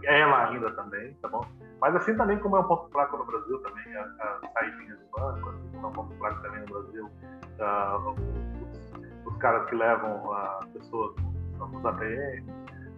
[0.47, 1.45] ainda também, tá bom?
[1.81, 5.49] Mas assim também como é um ponto fraco no Brasil também, as saídas do banco,
[5.49, 10.33] assim como é um ponto fraco também no Brasil, uh, os, os, caras que levam
[10.33, 11.15] as pessoas
[11.57, 12.45] nos ATMs,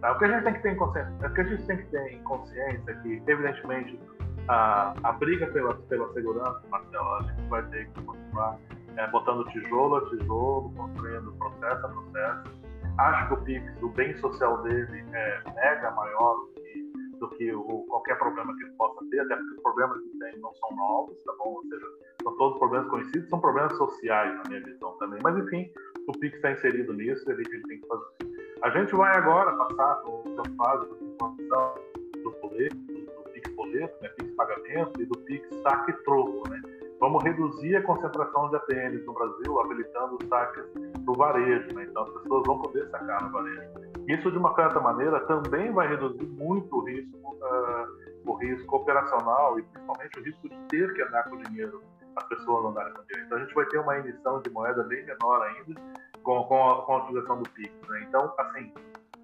[0.02, 0.10] Tá?
[0.10, 1.84] O que a gente tem que ter em consciência, o que a gente tem que
[1.84, 4.00] ter em consciência é que, evidentemente,
[4.48, 8.58] a, a briga pela, pela segurança, Marcelo, a gente vai ter que continuar
[8.96, 12.61] é, botando tijolo a tijolo, construindo processo a processo.
[12.98, 17.54] Acho que o Pix, o bem social dele é mega maior do que, do que
[17.54, 20.76] o, qualquer problema que ele possa ter, até porque os problemas que tem não são
[20.76, 21.54] novos, tá bom?
[21.54, 21.86] Ou seja,
[22.22, 25.18] são todos problemas conhecidos, são problemas sociais, na minha visão também.
[25.22, 25.70] Mas, enfim,
[26.06, 29.96] o Pix está inserido nisso, ele, ele tem que fazer a gente vai agora passar
[29.96, 31.74] pela fase de implantação
[32.22, 36.62] do boleto, do Pix boleto, né, Pix pagamento e do Pix saque troco, né?
[37.02, 40.62] Vamos reduzir a concentração de ATMs no Brasil, habilitando os saques
[41.00, 41.82] do varejo, né?
[41.90, 43.72] Então as pessoas vão poder sacar no varejo.
[44.06, 49.58] Isso de uma certa maneira também vai reduzir muito o risco, uh, o risco operacional
[49.58, 51.82] e principalmente o risco de ter que andar com dinheiro
[52.14, 53.26] as pessoas andarem com dinheiro.
[53.26, 55.80] Então a gente vai ter uma emissão de moeda bem menor ainda
[56.22, 57.74] com, com, a, com a utilização do Pix.
[57.88, 58.04] Né?
[58.08, 58.72] Então, assim,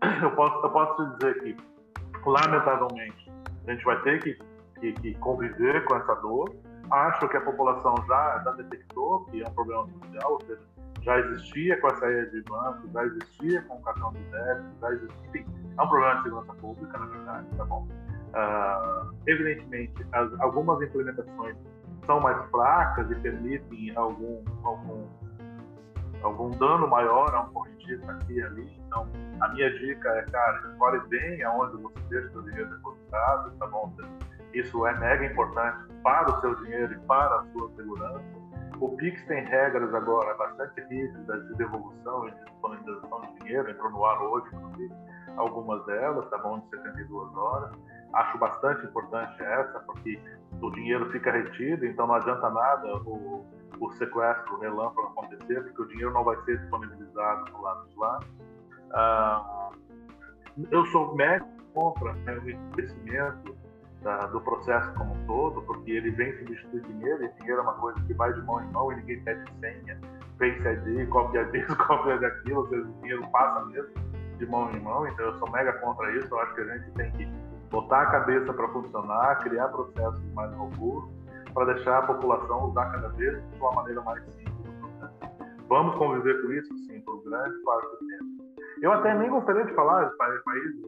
[0.21, 1.57] eu posso, eu posso dizer que,
[2.27, 3.33] lamentavelmente,
[3.69, 4.37] a gente vai ter que,
[4.81, 6.53] que, que, conviver com essa dor.
[6.91, 10.61] Acho que a população já, já detectou que é um problema social, ou seja,
[11.03, 14.93] já existia com a saída de banco, já existia com o cartão de débito, já
[14.93, 15.47] existia.
[15.79, 17.89] É um problema de segurança pública, na verdade, tá bom?
[18.29, 21.57] Uh, evidentemente, as, algumas implementações
[22.05, 25.07] são mais fracas e permitem algum, algum
[26.23, 28.81] algum dano maior a um correntista aqui e ali.
[28.87, 29.09] Então,
[29.41, 33.93] a minha dica é, cara, escolhe bem aonde você deixa o dinheiro depositado, tá bom?
[34.59, 38.39] Isso é mega importante para o seu dinheiro e para a sua segurança.
[38.81, 43.91] O Pix tem regras agora bastante rígidas de devolução e de disponibilização de dinheiro, entrou
[43.91, 44.95] no ar hoje, inclusive,
[45.37, 46.61] algumas delas, tá bom?
[46.61, 47.71] De 72 horas.
[48.15, 50.21] Acho bastante importante essa, porque
[50.63, 53.45] o dinheiro fica retido, então não adianta nada o
[53.81, 57.97] o sequestro, o relâmpago acontecer, porque o dinheiro não vai ser disponibilizado do lado de
[57.97, 58.21] lá.
[58.93, 59.71] Ah,
[60.71, 63.57] eu sou médico contra né, o investimento
[64.03, 67.75] da, do processo como um todo, porque ele vem substituir dinheiro, e dinheiro é uma
[67.75, 69.99] coisa que vai de mão em mão e ninguém pede senha,
[70.39, 73.91] Face ID, cópia disso, cópia daquilo, ou seja, o dinheiro passa mesmo
[74.39, 76.91] de mão em mão, então eu sou mega contra isso, eu acho que a gente
[76.93, 77.27] tem que
[77.71, 81.13] botar a cabeça para funcionar, criar processos mais robustos,
[81.53, 84.49] para deixar a população usar cada vez de uma maneira mais simples
[85.69, 88.25] Vamos conviver com isso, sim, por grande parte do tempo.
[88.81, 90.81] Eu até nem gostaria de falar de países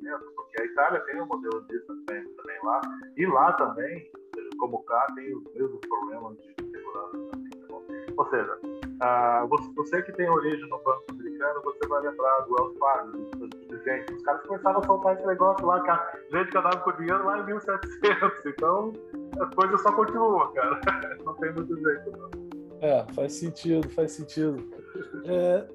[0.00, 2.80] desenvolvimento, porque a Itália tem um modelo disso também, também lá,
[3.16, 4.10] e lá também,
[4.58, 7.18] como cá, tem os mesmos problemas de segurança.
[7.68, 8.58] Também, tá Ou seja,
[9.00, 13.12] ah, você, você, que tem origem no banco americano, você vai lembrar do Wells Fargo,
[13.84, 14.14] gente.
[14.14, 17.24] Os caras começaram a soltar esse negócio lá, que a gente que andava com dinheiro
[17.24, 18.46] lá em 1700.
[18.46, 18.92] Então,
[19.40, 20.80] a coisa só continua, cara.
[21.24, 22.30] Não tem muito jeito, não.
[22.82, 24.56] É, faz sentido, faz sentido.
[25.26, 25.66] É,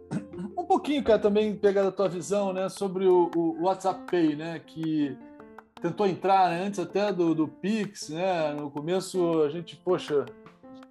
[0.75, 5.17] pouquinho, cara, também pegar da tua visão, né, sobre o, o WhatsApp Pay, né, que
[5.81, 10.25] tentou entrar né, antes até do, do Pix, né, no começo a gente, poxa,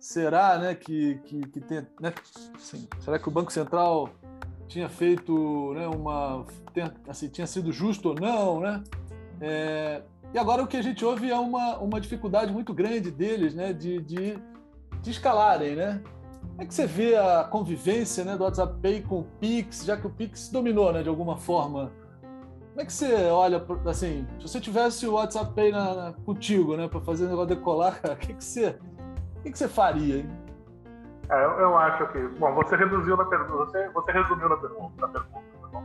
[0.01, 2.15] será, né, que, que, que tem, né,
[2.57, 4.09] assim, será que o Banco Central
[4.67, 6.47] tinha feito, né, uma,
[7.07, 8.83] assim, tinha sido justo ou não, né?
[9.39, 10.01] É,
[10.33, 13.75] e agora o que a gente ouve é uma, uma dificuldade muito grande deles, né,
[13.75, 14.39] de, de,
[15.03, 16.03] de escalarem, né?
[16.51, 19.97] Como é que você vê a convivência né, do WhatsApp Pay com o Pix, já
[19.97, 21.91] que o Pix dominou, né, de alguma forma?
[22.71, 26.77] Como é que você olha, assim, se você tivesse o WhatsApp Pay na, na contigo,
[26.77, 28.79] né, para fazer o negócio decolar, o que, que você
[29.45, 30.17] que, que você faria?
[30.19, 30.31] Hein?
[31.31, 32.19] É, eu, eu, acho que.
[32.39, 35.85] Bom, você reduziu na pergunta, você, você resumiu na pergunta, na pergunta tá bom?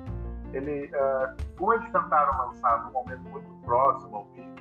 [0.54, 4.56] Ele, uh, como eles tentaram lançar num momento muito próximo ao fim,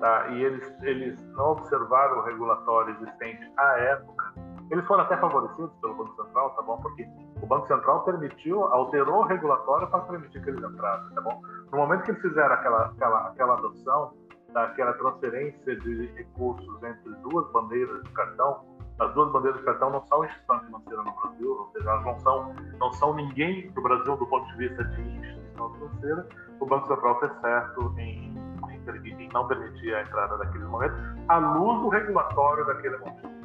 [0.00, 0.28] tá?
[0.28, 4.21] e eles, eles não observaram o regulatório existente à época,
[4.70, 6.78] eles foram até favorecidos pelo Banco Central, tá bom?
[6.80, 7.06] Porque
[7.40, 11.42] o Banco Central permitiu, alterou o regulatório para permitir que eles entrassem, tá bom?
[11.70, 14.12] No momento que eles fizeram aquela, aquela, aquela adoção,
[14.52, 18.60] daquela transferência de recursos entre duas bandeiras de cartão,
[18.98, 22.20] as duas bandeiras de cartão não são instituição financeira no Brasil, ou seja, elas não
[22.20, 26.28] são, não são ninguém do Brasil do ponto de vista de instituição financeira.
[26.60, 28.34] O Banco Central fez certo em,
[28.70, 30.96] em, em não permitir a entrada daqueles momentos,
[31.28, 33.41] à luz do regulatório daquele momento, tá?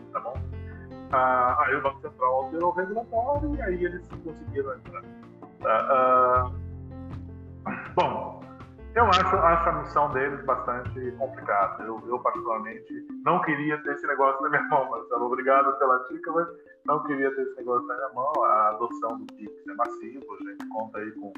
[1.12, 5.04] Aí o Banco Central alterou o regulatório e aí eles conseguiram entrar.
[5.66, 6.52] Ah, ah,
[8.98, 11.84] eu acho, acho a missão deles bastante complicada.
[11.84, 15.26] Eu, eu, particularmente, não queria ter esse negócio na minha mão, Marcelo.
[15.26, 16.48] Obrigado pela dica, mas
[16.86, 18.32] não queria ter esse negócio na minha mão.
[18.44, 21.32] A adoção do Pix é massiva, a gente conta aí com,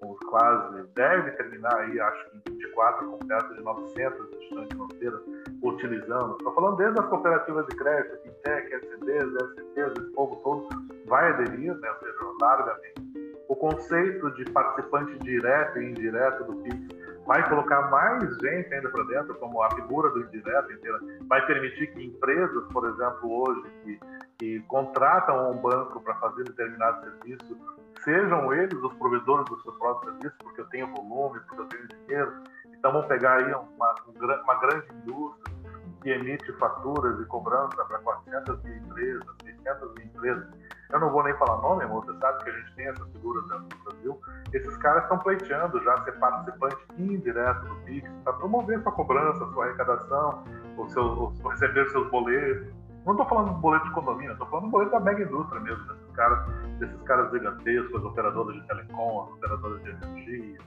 [0.00, 5.20] com quase, deve terminar aí, acho que em 24, com perto de 900 instituições financeiras
[5.62, 6.36] utilizando.
[6.36, 10.68] Estou falando desde as cooperativas de crédito, Fintech, SCDs, SCTs, esse povo todo
[11.06, 13.08] vai aderir, né, ou seja, largamente.
[13.48, 16.97] O conceito de participante direto e indireto do Pix
[17.28, 21.92] vai colocar mais gente ainda para dentro, como a figura do indireto inteira, vai permitir
[21.92, 24.00] que empresas, por exemplo, hoje, que,
[24.38, 27.58] que contratam um banco para fazer determinado serviço,
[28.02, 31.88] sejam eles os provedores do seu próprio serviço, porque eu tenho volume, porque eu tenho
[31.88, 32.32] dinheiro.
[32.78, 33.94] Então, vamos pegar aí uma,
[34.42, 35.54] uma grande indústria
[36.00, 40.48] que emite faturas e cobrança para 400 mil empresas, 600 mil empresas.
[40.90, 43.42] Eu não vou nem falar nome, amor, você sabe que a gente tem essa figura
[43.42, 44.20] dentro do Brasil.
[44.54, 49.66] Esses caras estão pleiteando já ser participante indireto do PIX para promover sua cobrança, sua
[49.66, 50.44] arrecadação,
[50.78, 52.72] o seu, o, receber seus boletos.
[53.04, 55.84] Não estou falando de boleto de condomínio, estou falando de boleto da mega indústria mesmo,
[55.86, 56.48] desses caras,
[56.78, 60.58] desses caras gigantescos, as operadoras de telecom, as operadoras de energia,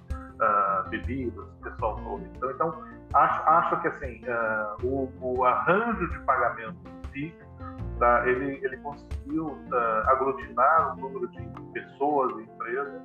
[0.42, 2.24] uh, bebidas, pessoal todo.
[2.36, 7.36] Então, então acho, acho que assim, uh, o, o, arranjo de pagamento do PIX,
[8.02, 13.04] tá, ele, ele conseguiu uh, aglutinar um número de pessoas e empresas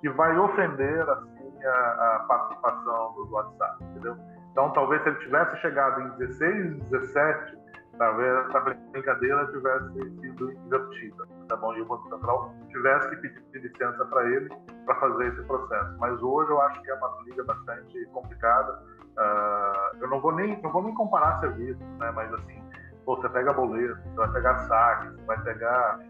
[0.00, 4.16] que vai ofender assim, a, a participação do WhatsApp, entendeu?
[4.52, 7.58] Então, talvez se ele tivesse chegado em 16, 17,
[7.98, 11.74] talvez essa brincadeira tivesse sido invertida, tá bom?
[11.74, 14.48] E o Banco Central tivesse que pedir licença para ele
[14.84, 15.98] para fazer esse processo.
[15.98, 18.80] Mas hoje eu acho que é uma liga bastante complicada.
[19.18, 22.12] Uh, eu não vou nem não vou nem comparar serviços, né?
[22.14, 22.62] Mas assim,
[23.06, 26.00] você pega boleto, você vai pegar saques, você vai pegar,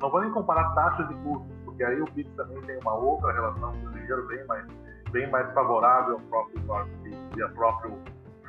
[0.00, 3.32] não vou nem comparar taxas de custos, porque aí o Pix também tem uma outra
[3.32, 4.64] relação com o dinheiro bem mais
[5.10, 6.20] bem mais favorável ao
[6.62, 7.98] próprio Pix e ao próprio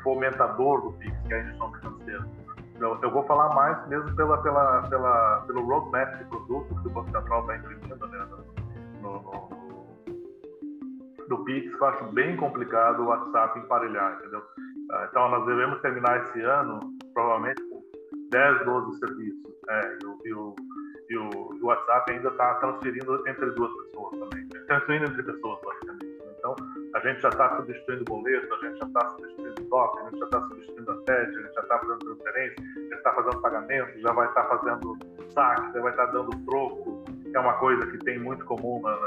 [0.03, 2.27] fomentador do Pix, que é a instituição financeira.
[2.79, 6.91] Eu, eu, vou falar mais mesmo pela, pela, pela, pelo roadmap de produtos que o
[6.91, 8.27] Banco Central está imprimindo né,
[9.01, 9.49] no, no,
[11.27, 14.41] do Pix, eu acho bem complicado o WhatsApp emparelhar, entendeu?
[14.91, 16.79] Ah, então, nós devemos terminar esse ano,
[17.13, 17.61] provavelmente,
[18.31, 19.53] 10, 12 serviços.
[19.67, 19.97] Né?
[20.25, 20.55] E, o,
[21.09, 24.47] e, o, WhatsApp ainda está transferindo entre duas pessoas também.
[24.67, 26.19] Transferindo entre pessoas, basicamente.
[26.39, 26.55] Então,
[26.95, 30.25] a gente já está substituindo boleto, a gente já está substituindo DOC, a gente já
[30.25, 33.99] está substituindo a TED, a gente já está fazendo transferência, a gente está fazendo pagamento,
[33.99, 34.97] já vai estar tá fazendo
[35.33, 38.81] saque, já vai estar tá dando troco, que é uma coisa que tem muito comum
[38.81, 38.97] na,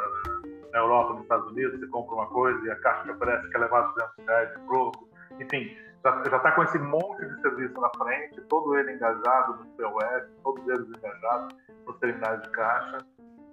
[0.72, 3.58] na, Europa, nos Estados Unidos, você compra uma coisa e a caixa que aparece quer
[3.58, 5.08] levar 200 reais de troco.
[5.40, 10.24] Enfim, já está com esse monte de serviço na frente, todo ele engajado no POS,
[10.42, 11.54] todos eles engajados
[11.86, 12.98] nos terminais de caixa.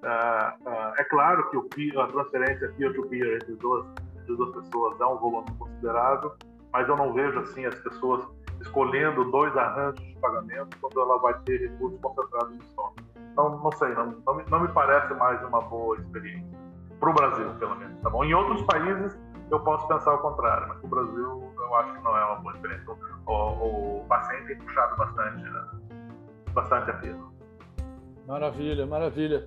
[0.02, 3.86] Uh, uh, é claro que o, a transferência peer-to-peer entre duas,
[4.18, 6.34] entre duas pessoas é um volume considerável,
[6.72, 8.26] mas eu não vejo assim as pessoas
[8.62, 12.94] escolhendo dois arranjos de pagamento quando ela vai ter recursos concentrados em só.
[13.32, 16.60] Então, não sei, não, não, me, não me parece mais uma boa experiência.
[17.00, 18.02] Para o Brasil, pelo menos.
[18.02, 18.24] Tá bom?
[18.24, 19.18] Em outros países,
[19.50, 22.36] eu posso pensar o contrário, mas para o Brasil, eu acho que não é uma
[22.38, 22.96] boa experiência.
[23.26, 25.66] O, o, paciente tem puxado bastante, né?
[26.54, 27.30] bastante a fila.
[28.28, 29.46] Maravilha, maravilha.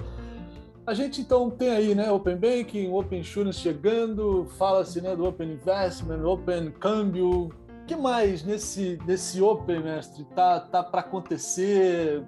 [0.87, 5.53] A gente então tem aí, né, Open Banking, Open Insurance chegando, fala-se, né, do Open
[5.53, 7.47] Investment, Open Câmbio.
[7.47, 12.25] O que mais nesse nesse Open, mestre, tá tá para acontecer?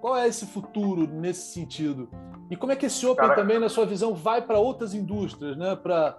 [0.00, 2.08] Qual é esse futuro nesse sentido?
[2.50, 3.40] E como é que esse Open Caraca.
[3.40, 5.76] também, na sua visão, vai para outras indústrias, né?
[5.76, 6.18] Para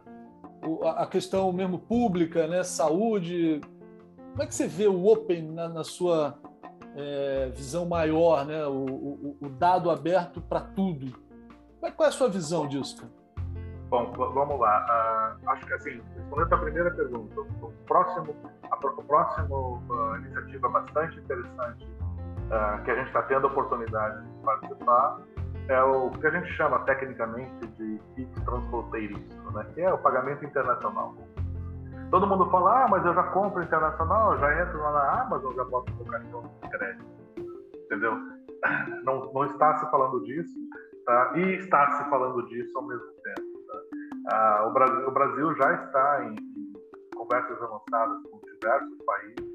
[0.95, 2.63] a questão mesmo pública, né?
[2.63, 3.61] Saúde.
[4.31, 6.37] Como é que você vê o Open na, na sua
[6.95, 8.65] é, visão maior, né?
[8.65, 11.13] O, o, o dado aberto para tudo.
[11.79, 13.19] Qual é, a sua visão disso, cara?
[13.89, 15.39] Bom, vamos lá.
[15.43, 18.35] Uh, acho que assim, respondendo a primeira pergunta, o próximo,
[18.69, 24.43] a, próxima uh, iniciativa bastante interessante uh, que a gente está tendo a oportunidade de
[24.43, 25.19] participar
[25.69, 29.65] é o que a gente chama tecnicamente de PIX transfronteiriço, né?
[29.73, 31.15] que é o pagamento internacional.
[32.09, 35.63] Todo mundo fala, ah, mas eu já compro internacional, já entro lá na Amazon, já
[35.65, 37.05] boto meu cartão de crédito.
[37.85, 38.17] Entendeu?
[39.05, 40.53] Não, não está se falando disso,
[41.05, 41.31] tá?
[41.33, 43.59] e está se falando disso ao mesmo tempo.
[43.67, 44.35] Tá?
[44.35, 49.53] Ah, o, Brasil, o, Brasil, já está em, em conversas avançadas com diversos países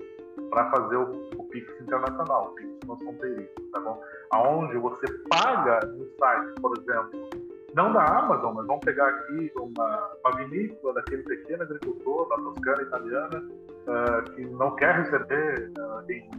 [0.48, 4.01] para fazer o, o Pix internacional, o Pix transfronteiriço, tá bom?
[4.31, 7.29] Aonde você paga no site, por exemplo,
[7.75, 12.83] não da Amazon, mas vamos pegar aqui uma, uma vinícola daquele pequeno agricultor da Toscana
[12.83, 16.31] italiana uh, que não quer receber uh, em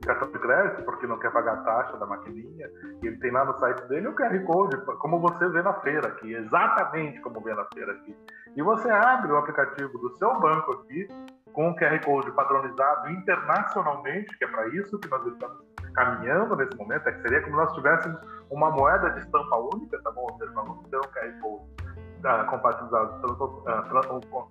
[0.00, 2.70] cartão de crédito porque não quer pagar a taxa da maquininha
[3.02, 6.06] e ele tem lá no site dele o QR Code, como você vê na feira
[6.06, 8.16] aqui, exatamente como vê na feira aqui.
[8.56, 11.08] E você abre o aplicativo do seu banco aqui
[11.52, 15.58] com o QR Code padronizado internacionalmente, que é para isso que nós estamos
[15.92, 18.20] caminhando nesse momento, é que seria como nós tivéssemos
[18.50, 20.22] uma moeda de estampa única, tá bom?
[20.22, 23.20] Ou seja, nós vamos ter um QR Code compatibilizado,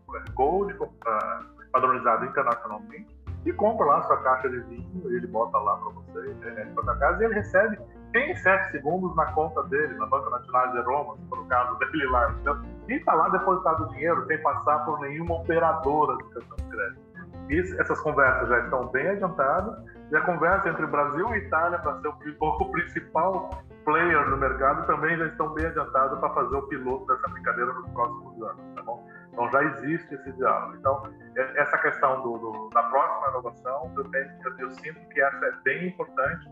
[0.08, 5.78] QR Code uh, padronizado internacionalmente, e compra lá sua caixa de vinho, ele bota lá
[5.78, 7.80] para você, internet para sua casa, e ele recebe
[8.16, 11.78] em 7 segundos na conta dele, na Banca Nacional de Roma, se for o caso
[11.78, 12.34] dele lá.
[12.42, 16.64] Então, e está lá depositado o dinheiro sem passar por nenhuma operadora de cartão de
[16.64, 17.82] crédito.
[17.82, 19.76] Essas conversas já estão bem adiantadas,
[20.12, 24.86] e a conversa entre Brasil e Itália para ser o, o principal player no mercado
[24.88, 28.84] também já estão bem adiantados para fazer o piloto dessa brincadeira nos próximos anos, tá
[28.84, 29.08] bom?
[29.32, 30.76] Então já existe esse diálogo.
[30.78, 31.04] Então,
[31.36, 34.30] é, essa questão do, do, da próxima inovação, eu, tenho,
[34.60, 36.48] eu, sinto que essa é bem importante,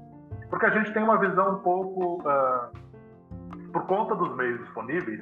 [0.49, 5.21] porque a gente tem uma visão um pouco, uh, por conta dos meios disponíveis,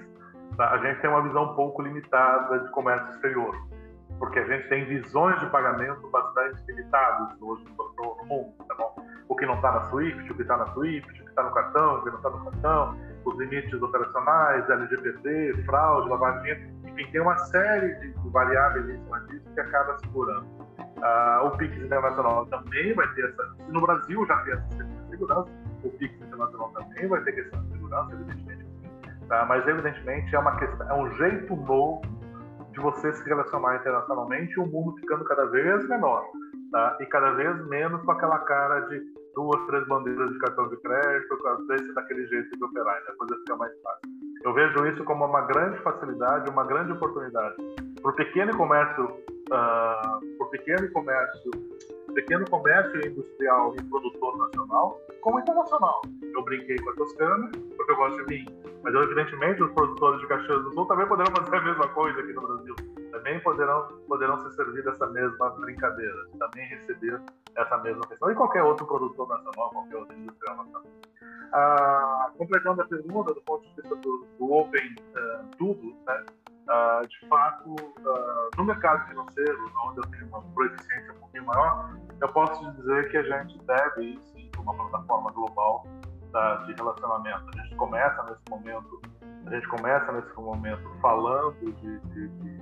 [0.58, 0.72] tá?
[0.72, 3.56] a gente tem uma visão um pouco limitada de comércio exterior
[4.20, 8.96] porque a gente tem visões de pagamento bastante limitadas hoje no, no mundo, tá bom?
[9.28, 11.52] O que não está na SWIFT, o que está na SWIFT, o que está no
[11.52, 17.22] cartão, o que não está no cartão, os limites operacionais, LGBT, fraude, lavagem, enfim, tem
[17.22, 20.46] uma série de variáveis em cima disso que acaba segurando.
[21.02, 23.56] Ah, o PIX internacional também vai ter essa.
[23.66, 24.68] Se no Brasil já tem essa
[25.10, 25.52] segurança,
[25.84, 28.66] o PIX internacional também vai ter questão de segurança, evidentemente.
[29.28, 29.46] Tá?
[29.46, 32.02] Mas, evidentemente, é, uma questão, é um jeito novo
[32.76, 36.26] de você se relacionar internacionalmente, o mundo ficando cada vez menor,
[36.72, 36.98] tá?
[37.00, 39.02] E cada vez menos com aquela cara de
[39.34, 43.36] duas, três bandeiras de cartão de crédito, às vezes daquele jeito de operar, a coisa
[43.38, 44.10] fica mais fácil.
[44.44, 47.56] Eu vejo isso como uma grande facilidade, uma grande oportunidade
[48.02, 51.52] para o pequeno comércio, uh, para o pequeno comércio
[52.16, 56.02] pequeno comércio industrial e produtor nacional como internacional.
[56.34, 58.62] Eu brinquei com a Toscana, porque eu gosto de vinho.
[58.84, 62.34] Mas, evidentemente, os produtores de Caxias do Sul também poderão fazer a mesma coisa aqui
[62.34, 62.76] no Brasil.
[63.12, 67.22] Também poderão, poderão se servir dessa mesma brincadeira, também receber
[67.56, 68.32] essa mesma questão.
[68.32, 70.84] E qualquer outro produtor nacional, qualquer outro industrial nacional.
[71.52, 76.26] Ah, completando a pergunta do ponto de vista do, do Open uh, Tudo, né?
[76.66, 81.96] Uh, de fato, uh, no mercado financeiro, onde eu tenho uma proeficiência um pouquinho maior,
[82.20, 85.86] eu posso dizer que a gente deve sim uma plataforma global
[86.32, 87.46] tá, de relacionamento.
[87.56, 89.02] A gente começa nesse momento,
[89.46, 92.60] a gente começa nesse momento falando de, de, de,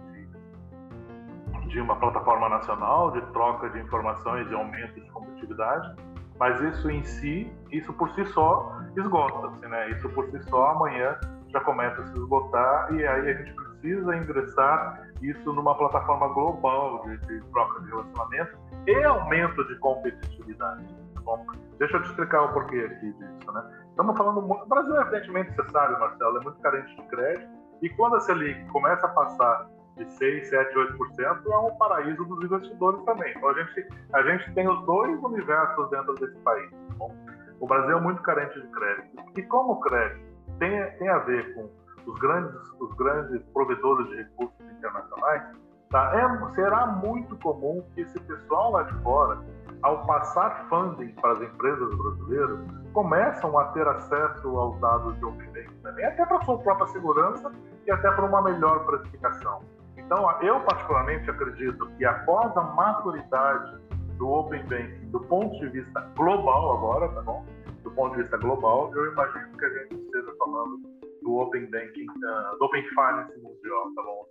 [1.68, 5.96] de uma plataforma nacional de troca de informações e aumento de competitividade,
[6.38, 9.90] mas isso em si, isso por si só esgota-se, né?
[9.92, 11.18] Isso por si só amanhã
[11.50, 17.04] já começa a se esgotar e aí a gente precisa ingressar isso numa plataforma global
[17.04, 18.58] de, de troca de relacionamento
[18.88, 20.86] e aumento de competitividade.
[21.24, 21.46] Bom,
[21.78, 23.86] deixa eu te explicar o porquê aqui disso, né?
[23.90, 24.64] Estamos falando muito.
[24.64, 27.50] O Brasil, evidentemente, você sabe, Marcelo, é muito carente de crédito
[27.82, 32.44] e quando a Selic começa a passar de 6, 7, 8%, é um paraíso dos
[32.44, 33.32] investidores também.
[33.38, 36.72] Então a gente, a gente tem os dois universos dentro desse país.
[36.72, 37.16] Tá bom?
[37.60, 39.24] O Brasil é muito carente de crédito.
[39.38, 40.26] E como o crédito
[40.60, 41.70] tem, tem a ver com
[42.06, 45.44] os grandes, os grandes provedores de recursos internacionais,
[45.90, 46.12] tá?
[46.16, 49.40] é, será muito comum que esse pessoal lá de fora,
[49.82, 52.60] ao passar funding para as empresas brasileiras,
[52.94, 57.52] começam a ter acesso aos dados de Open Banking também, até para sua própria segurança
[57.86, 59.62] e até para uma melhor precificação.
[59.98, 63.78] Então, eu particularmente acredito que após a maturidade
[64.18, 67.46] do Open Banking, do ponto de vista global agora, tá bom?
[67.84, 70.80] Do ponto de vista global, eu imagino que a gente esteja falando
[71.24, 74.28] do Open Banking, uh, do Open Finance mundial, tá bom?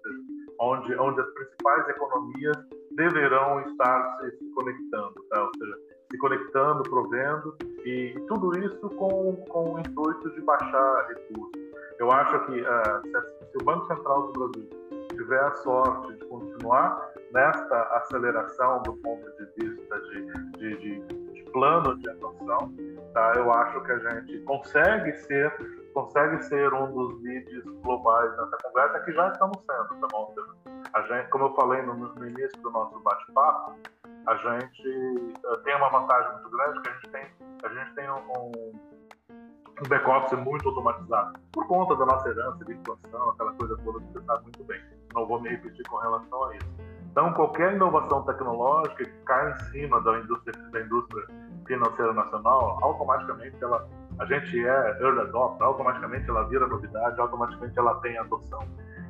[0.61, 2.57] Onde, onde as principais economias
[2.93, 5.43] deverão estar se, se conectando, tá?
[5.43, 5.79] Ou seja,
[6.11, 11.63] se conectando, provendo, e tudo isso com, com o intuito de baixar recursos.
[11.99, 14.69] Eu acho que uh, se o Banco Central do Brasil
[15.11, 21.43] tiver a sorte de continuar nesta aceleração do ponto de vista de, de, de, de
[21.51, 22.73] plano de atuação,
[23.15, 23.33] tá?
[23.37, 25.53] eu acho que a gente consegue ser
[25.93, 30.35] consegue ser um dos leads globais nessa conversa que já estamos sendo, tá bom?
[30.93, 33.75] A gente, como eu falei no, no início do nosso bate-papo,
[34.27, 37.27] a gente uh, tem uma vantagem muito grande que a gente tem,
[37.65, 38.53] a gente tem um,
[39.85, 44.13] um back-office muito automatizado, por conta da nossa herança de inflação, aquela coisa toda que
[44.13, 44.81] você sabe muito bem.
[45.15, 46.73] Não vou me repetir com relação a isso.
[47.11, 51.27] Então, qualquer inovação tecnológica que cai em cima da indústria, da indústria
[51.67, 53.87] financeira nacional, automaticamente ela,
[54.19, 58.61] a gente é early adopter, automaticamente ela vira novidade, automaticamente ela tem adoção.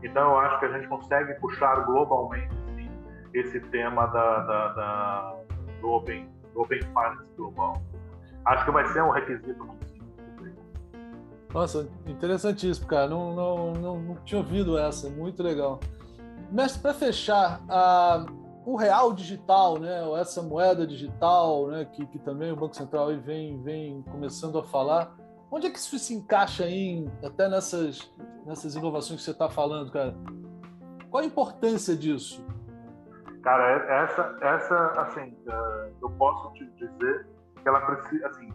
[0.03, 2.91] Então, eu acho que a gente consegue puxar globalmente, sim,
[3.35, 5.37] esse tema da, da, da
[5.81, 7.81] do, open, do Open Finance global.
[8.45, 9.93] Acho que vai ser um requisito muito
[11.53, 13.09] nossa, interessantíssimo, cara.
[13.09, 15.81] Não, não, não, não tinha ouvido essa, muito legal.
[16.51, 18.25] Mestre, para fechar, a,
[18.65, 23.09] o real digital, né, ou essa moeda digital, né, que, que também o Banco Central
[23.09, 25.15] aí vem, vem começando a falar,
[25.51, 28.13] onde é que isso se encaixa aí, até nessas,
[28.47, 30.15] nessas inovações que você está falando, cara?
[31.11, 32.45] Qual a importância disso?
[33.43, 37.27] Cara, é, essa, essa assim, é, eu posso te dizer
[37.61, 38.53] que ela precisa, assim,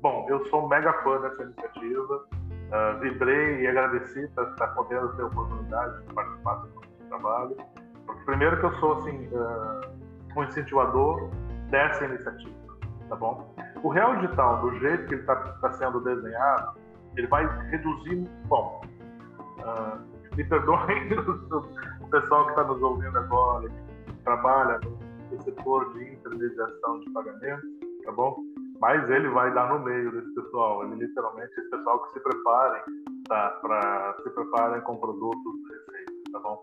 [0.00, 2.26] bom, eu sou um mega fã dessa iniciativa,
[3.00, 7.56] vibrei e agradeci por estar podendo ter a oportunidade de participar do trabalho.
[8.06, 11.30] Porque, primeiro, que eu sou assim, uh, um incentivador
[11.70, 12.54] dessa iniciativa,
[13.08, 13.54] tá bom?
[13.82, 16.78] O Real Digital, do jeito que ele está tá sendo desenhado,
[17.16, 18.28] ele vai reduzir.
[18.46, 18.82] Bom,
[20.36, 21.12] me perdoem
[22.00, 24.80] o pessoal que está nos ouvindo agora, que trabalha
[25.30, 27.70] no setor de intermediação de pagamentos,
[28.04, 28.36] tá bom?
[28.80, 30.84] mas ele vai dar no meio desse pessoal.
[30.84, 32.82] Ele literalmente esse pessoal que se preparem
[33.26, 36.62] tá, para se preparem com produtos receitos, tá bom?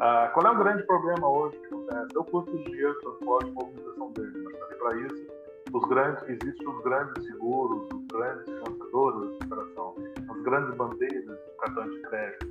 [0.00, 2.16] Ah, qual é o grande problema hoje que acontece?
[2.16, 4.44] É o custo dinheiro, transporte e movimentação dele.
[4.44, 5.26] Mas para isso,
[5.72, 9.94] os grandes, existem os grandes seguros, os grandes financiadores de operação,
[10.30, 12.46] as grandes bandeiras de cartão de crédito,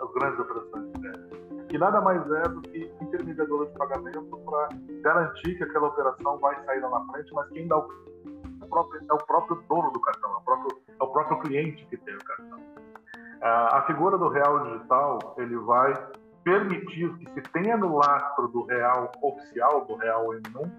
[0.00, 1.66] as grandes operações de crédito.
[1.68, 4.68] Que nada mais é do que intermediadores de pagamento para
[5.00, 7.88] garantir que aquela operação vai sair lá na frente, mas quem dá o
[8.68, 11.96] próprio, é o próprio dono do cartão, é o próprio, é o próprio cliente que
[11.96, 12.60] tem o cartão.
[13.42, 15.94] A figura do real digital, ele vai
[16.44, 20.70] permitir que se tenha no lastro do real oficial, do real M1,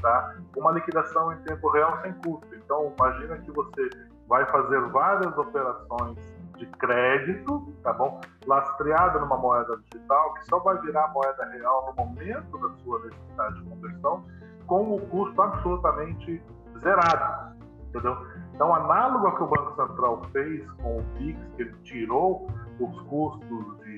[0.00, 0.36] tá?
[0.56, 2.54] uma liquidação em tempo real sem custo.
[2.54, 3.90] Então, imagina que você
[4.28, 6.18] vai fazer várias operações
[6.56, 8.20] de crédito, tá bom?
[8.46, 13.62] Lastreada numa moeda digital, que só vai virar moeda real no momento da sua necessidade
[13.62, 14.24] de conversão,
[14.66, 16.42] com o custo absolutamente
[16.80, 17.56] zerado,
[17.88, 18.16] entendeu?
[18.54, 22.46] Então, análogo ao que o Banco Central fez com o PIX, que ele tirou
[22.78, 23.96] os custos de,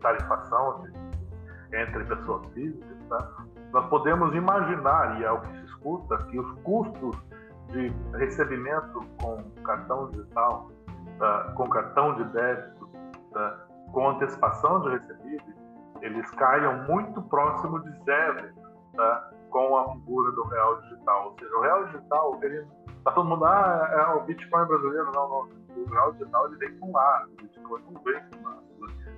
[0.00, 0.84] tarifação
[1.72, 3.44] entre pessoas físicas, tá?
[3.72, 7.16] nós podemos imaginar, e é o que se escuta, que os custos
[7.68, 10.70] de recebimento com cartão digital,
[11.18, 11.52] tá?
[11.56, 12.88] com cartão de débito,
[13.32, 13.66] tá?
[13.92, 15.56] com antecipação de recebíveis,
[16.00, 18.48] eles caiam muito próximo de zero
[18.96, 19.30] tá?
[19.50, 21.26] com a figura do real digital.
[21.26, 22.66] Ou seja, o real digital, ele
[23.04, 25.10] tá todo mundo, ah, é o Bitcoin brasileiro.
[25.14, 25.60] Não, não.
[25.76, 28.69] O real digital ele vem com A, o Bitcoin não vem com A.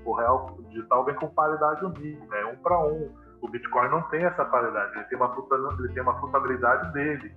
[0.04, 3.10] O real digital vem com paridade unida, é um para um.
[3.40, 5.34] O Bitcoin não tem essa paridade, ele tem uma,
[5.78, 7.34] ele tem uma frutabilidade dele.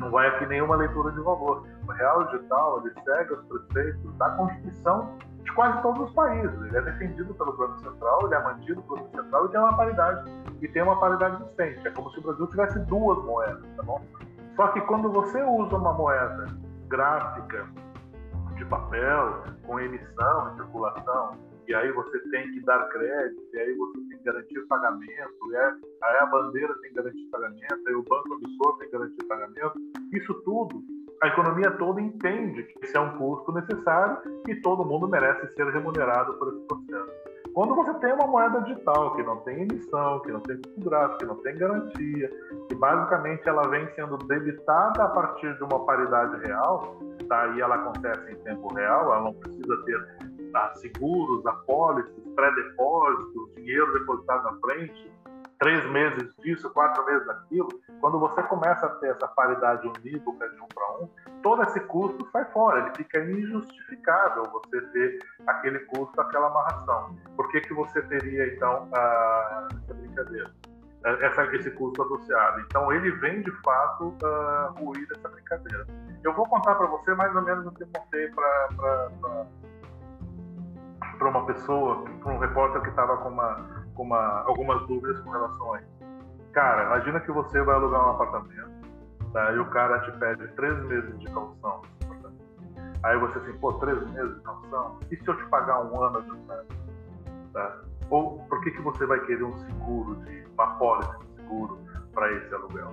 [0.00, 1.66] Não vai aqui nenhuma leitura de valor.
[1.86, 6.54] O real digital ele segue os preceitos da Constituição de quase todos os países.
[6.62, 9.76] Ele é defendido pelo Banco Central, ele é mantido pelo Banco Central e tem uma
[9.76, 10.30] paridade
[10.60, 11.88] e tem uma paridade existente.
[11.88, 14.00] É como se o Brasil tivesse duas moedas, tá bom?
[14.54, 16.46] Só que quando você usa uma moeda
[16.88, 17.66] gráfica
[18.54, 23.94] de papel com emissão circulação e aí você tem que dar crédito, e aí você
[23.94, 28.34] tem que garantir pagamento, e aí a bandeira tem que garantir pagamento, aí o banco
[28.34, 29.72] emissor tem que garantir pagamento.
[30.12, 30.82] Isso tudo,
[31.22, 35.66] a economia toda entende que esse é um custo necessário e todo mundo merece ser
[35.68, 37.32] remunerado por esse processo.
[37.54, 41.24] Quando você tem uma moeda digital que não tem emissão, que não tem gráfico, que
[41.24, 42.30] não tem garantia,
[42.68, 46.98] que basicamente ela vem sendo debitada a partir de uma paridade real,
[47.28, 47.46] tá?
[47.56, 50.31] e ela acontece em tempo real, ela não precisa ter
[50.74, 55.12] seguros, apólices, pré-depósitos, dinheiro depositado na frente,
[55.62, 57.68] três meses disso, quatro meses daquilo,
[58.00, 61.08] quando você começa a ter essa paridade unívoca de um para um,
[61.40, 67.16] todo esse custo sai fora, ele fica injustificável você ter aquele custo, aquela amarração.
[67.36, 69.68] Por que, que você teria, então, a...
[69.84, 70.50] essa brincadeira?
[71.04, 72.60] Essa, esse custo associado.
[72.60, 75.84] Então, ele vem, de fato, uh, ruir essa brincadeira.
[76.22, 79.46] Eu vou contar para você mais ou menos o que eu contei para
[81.22, 83.54] para uma pessoa, para um repórter que estava com, uma,
[83.94, 86.02] com uma, algumas dúvidas com relação a isso.
[86.52, 88.70] Cara, imagina que você vai alugar um apartamento,
[89.32, 89.52] tá?
[89.52, 91.82] e o cara te pede três meses de calção.
[93.04, 94.98] Aí você assim, pô, três meses de calção?
[95.10, 97.52] E se eu te pagar um ano de?
[97.52, 97.76] Tá?
[98.10, 101.78] Ou por que, que você vai querer um seguro, de uma pólice de seguro
[102.12, 102.92] para esse aluguel?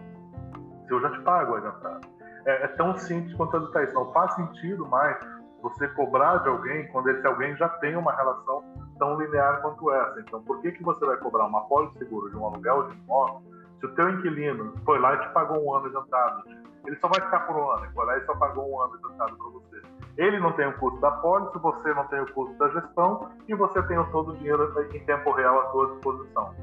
[0.86, 2.08] Se eu já te pago adiantado.
[2.46, 3.94] É, é tão simples quanto a isso.
[3.94, 5.18] Não faz sentido mais
[5.62, 8.64] você cobrar de alguém quando esse alguém já tem uma relação
[8.98, 10.20] tão linear quanto essa.
[10.20, 13.42] Então, por que, que você vai cobrar uma pólice seguro de um aluguel de imóvel
[13.80, 16.44] se o teu inquilino foi lá e te pagou um ano adiantado?
[16.86, 18.94] Ele só vai ficar por um ano, ele foi lá e só pagou um ano
[18.96, 19.82] adiantado para você.
[20.18, 23.56] Ele não tem o custo da pólice, você não tem o custo da gestão e
[23.56, 26.54] você tem todo o dinheiro em tempo real à sua disposição.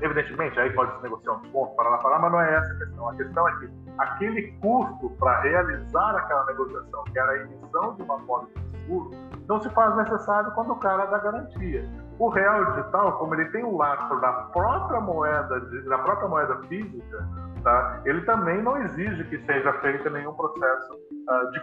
[0.00, 2.78] Evidentemente, aí pode se negociar um desconto, para lá, para mas não é essa a
[2.78, 3.08] questão.
[3.08, 8.02] A questão é que aquele custo para realizar aquela negociação, que era a emissão de
[8.02, 9.10] uma pólice de seguro,
[9.48, 11.88] não se faz necessário quando o cara dá garantia.
[12.18, 17.28] O real digital, como ele tem o lastro da própria moeda, da própria moeda física,
[17.62, 18.00] tá?
[18.04, 21.60] ele também não exige que seja feito nenhum processo uh, de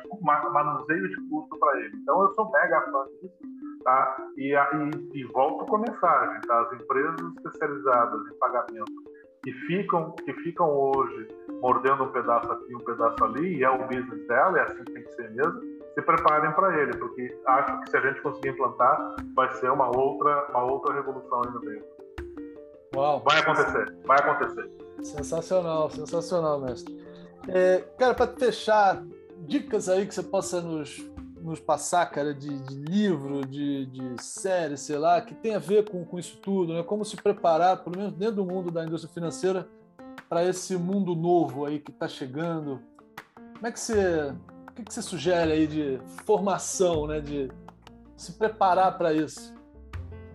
[0.51, 1.95] manuseio de custo para ele.
[2.01, 3.54] Então, eu sou mega fã disso
[3.85, 4.17] Tá?
[4.35, 6.61] E, e, e volto com a mensagem, tá?
[6.61, 11.27] as empresas especializadas em pagamento que ficam, que ficam hoje
[11.61, 14.91] mordendo um pedaço aqui, um pedaço ali, e é o business dela, é assim que
[14.91, 15.61] tem que ser mesmo,
[15.93, 19.95] se preparem para ele, porque acho que se a gente conseguir implantar, vai ser uma
[19.95, 21.83] outra, uma outra revolução aí no meio.
[22.95, 23.23] Uau.
[23.23, 24.71] Vai acontecer, vai acontecer.
[25.03, 26.95] Sensacional, sensacional, mestre.
[27.47, 29.03] É, cara, para fechar,
[29.41, 31.07] dicas aí que você possa nos
[31.45, 35.89] nos passar, cara, de, de livro, de, de, série, sei lá, que tem a ver
[35.89, 36.83] com, com isso tudo, né?
[36.83, 39.67] Como se preparar, pelo menos dentro do mundo da indústria financeira,
[40.27, 42.81] para esse mundo novo aí que está chegando.
[43.53, 44.35] Como é que você,
[44.69, 47.19] o que, que você sugere aí de formação, né?
[47.19, 47.51] De
[48.17, 49.53] se preparar para isso?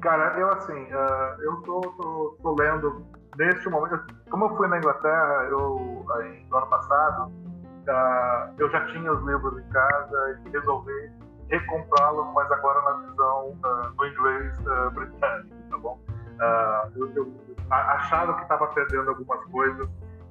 [0.00, 3.04] Cara, eu assim, uh, eu tô, tô, tô, lendo
[3.36, 4.00] neste momento.
[4.30, 7.39] Como eu fui na Inglaterra, eu aí, no ano passado
[7.88, 11.12] uh, eu já tinha os livros em casa e resolvi
[11.50, 16.00] recomprá-los, mas agora na visão uh, do inglês uh, britânico, tá bom?
[16.38, 17.34] Uh, eu, eu,
[17.70, 19.88] achava que estava perdendo algumas coisas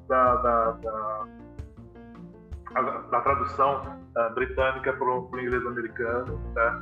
[0.08, 1.26] da, da, da,
[3.12, 4.00] da tradução
[4.34, 6.82] britânica para o inglês americano, tá?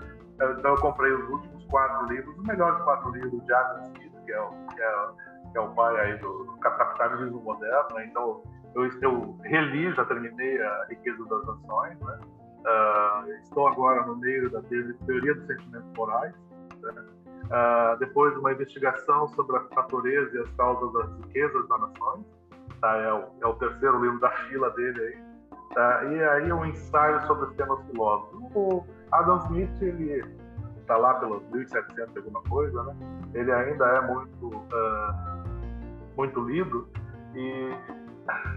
[0.58, 4.32] Então eu comprei os últimos quatro livros, os melhores quatro livros de Adam Smith, que
[4.32, 5.08] é o, que é,
[5.52, 8.06] que é o pai aí do, do capitalismo moderno, né?
[8.06, 8.42] então
[8.76, 12.20] eu, eu reli, já terminei a Riqueza das Nações, né?
[12.68, 16.34] Uh, estou agora no meio da teoria dos sentimentos morais.
[16.82, 17.06] Né?
[17.46, 22.26] Uh, depois, uma investigação sobre a natureza e as causas das riquezas das nações.
[22.82, 22.98] Tá?
[22.98, 25.28] É, o, é o terceiro livro da fila dele aí.
[25.74, 26.04] Tá?
[26.06, 28.44] E aí um ensaio sobre os temas filósofos.
[28.54, 30.24] O Adam Smith, ele
[30.82, 32.96] está lá pelos 1700 alguma coisa, né?
[33.34, 35.44] Ele ainda é muito, uh,
[36.16, 36.88] muito lido
[37.36, 37.70] e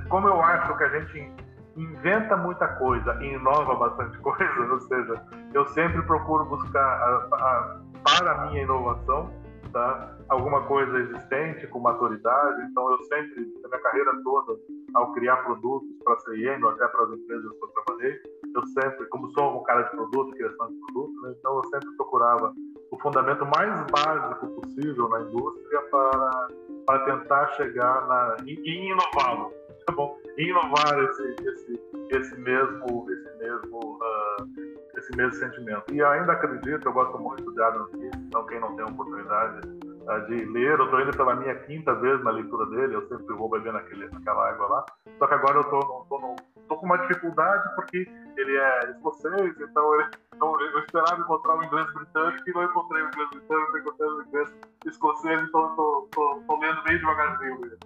[0.09, 1.33] como eu acho que a gente
[1.77, 7.81] inventa muita coisa e inova bastante coisa, ou seja, eu sempre procuro buscar a, a,
[8.05, 9.31] para a minha inovação
[9.73, 10.17] tá?
[10.29, 12.63] alguma coisa existente com maturidade.
[12.71, 14.59] Então, eu sempre, na minha carreira toda,
[14.95, 18.21] ao criar produtos para a CIM até para as empresas que eu trabalhei,
[18.55, 21.35] eu sempre, como sou um cara de produto, criação de produto, né?
[21.39, 22.53] então eu sempre procurava
[22.91, 26.49] o fundamento mais básico possível na indústria para,
[26.87, 29.53] para tentar chegar na, e, e inová-lo,
[29.93, 30.21] bom?
[30.39, 31.81] inovar esse, esse,
[32.11, 35.85] esse mesmo, esse mesmo, uh, esse mesmo sentimento.
[35.93, 40.27] E ainda acredito, eu gosto muito de Adam Smith, então quem não tem oportunidade uh,
[40.27, 43.51] de ler, eu estou indo pela minha quinta vez na leitura dele, eu sempre vou
[43.51, 44.87] beber naquele, naquela água lá,
[45.19, 50.61] só que agora eu estou com uma dificuldade porque ele é escocês, então ele, então
[50.61, 54.55] eu esperava encontrar o inglês britânico e não encontrei o inglês britânico, encontrei o inglês
[54.87, 55.71] escocês, então
[56.05, 57.79] estou lendo meio devagarzinho mesmo.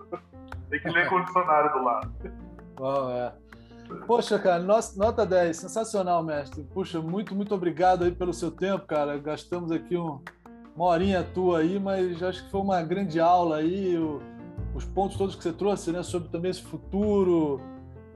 [0.75, 2.13] Tem que ler com o dicionário do lado.
[3.13, 3.33] É.
[4.07, 4.61] Poxa, cara,
[4.97, 6.65] nota 10, sensacional, mestre.
[6.65, 9.17] Puxa, muito, muito obrigado aí pelo seu tempo, cara.
[9.19, 10.21] Gastamos aqui um,
[10.75, 14.21] uma horinha tua aí, mas acho que foi uma grande aula aí, o,
[14.75, 17.61] os pontos todos que você trouxe, né, sobre também esse futuro.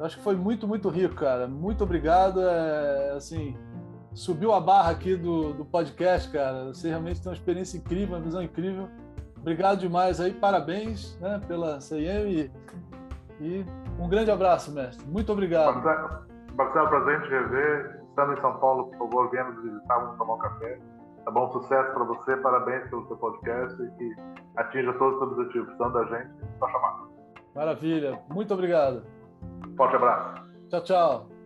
[0.01, 1.47] Acho que foi muito, muito rico, cara.
[1.47, 2.41] Muito obrigado.
[2.41, 3.57] É, assim,
[4.15, 6.67] subiu a barra aqui do, do podcast, cara.
[6.75, 8.89] Você realmente tem uma experiência incrível, uma visão incrível.
[9.41, 12.53] Obrigado demais aí, parabéns né, pela CIM e,
[13.41, 13.67] e
[13.99, 15.07] um grande abraço, mestre.
[15.07, 15.83] Muito obrigado.
[16.55, 17.99] Marcelo, prazer em te rever.
[18.09, 20.79] Estando em São Paulo, por favor, venha nos visitar, vamos tomar um café.
[21.25, 21.53] Tá bom?
[21.53, 24.15] Sucesso para você, parabéns pelo seu podcast e que
[24.57, 25.69] atinja todos os objetivos.
[25.69, 27.09] Precisando da gente, só chamar.
[27.55, 28.21] Maravilha.
[28.29, 29.05] Muito obrigado.
[29.77, 30.43] Forte abraço.
[30.69, 31.38] Tchau, tchau.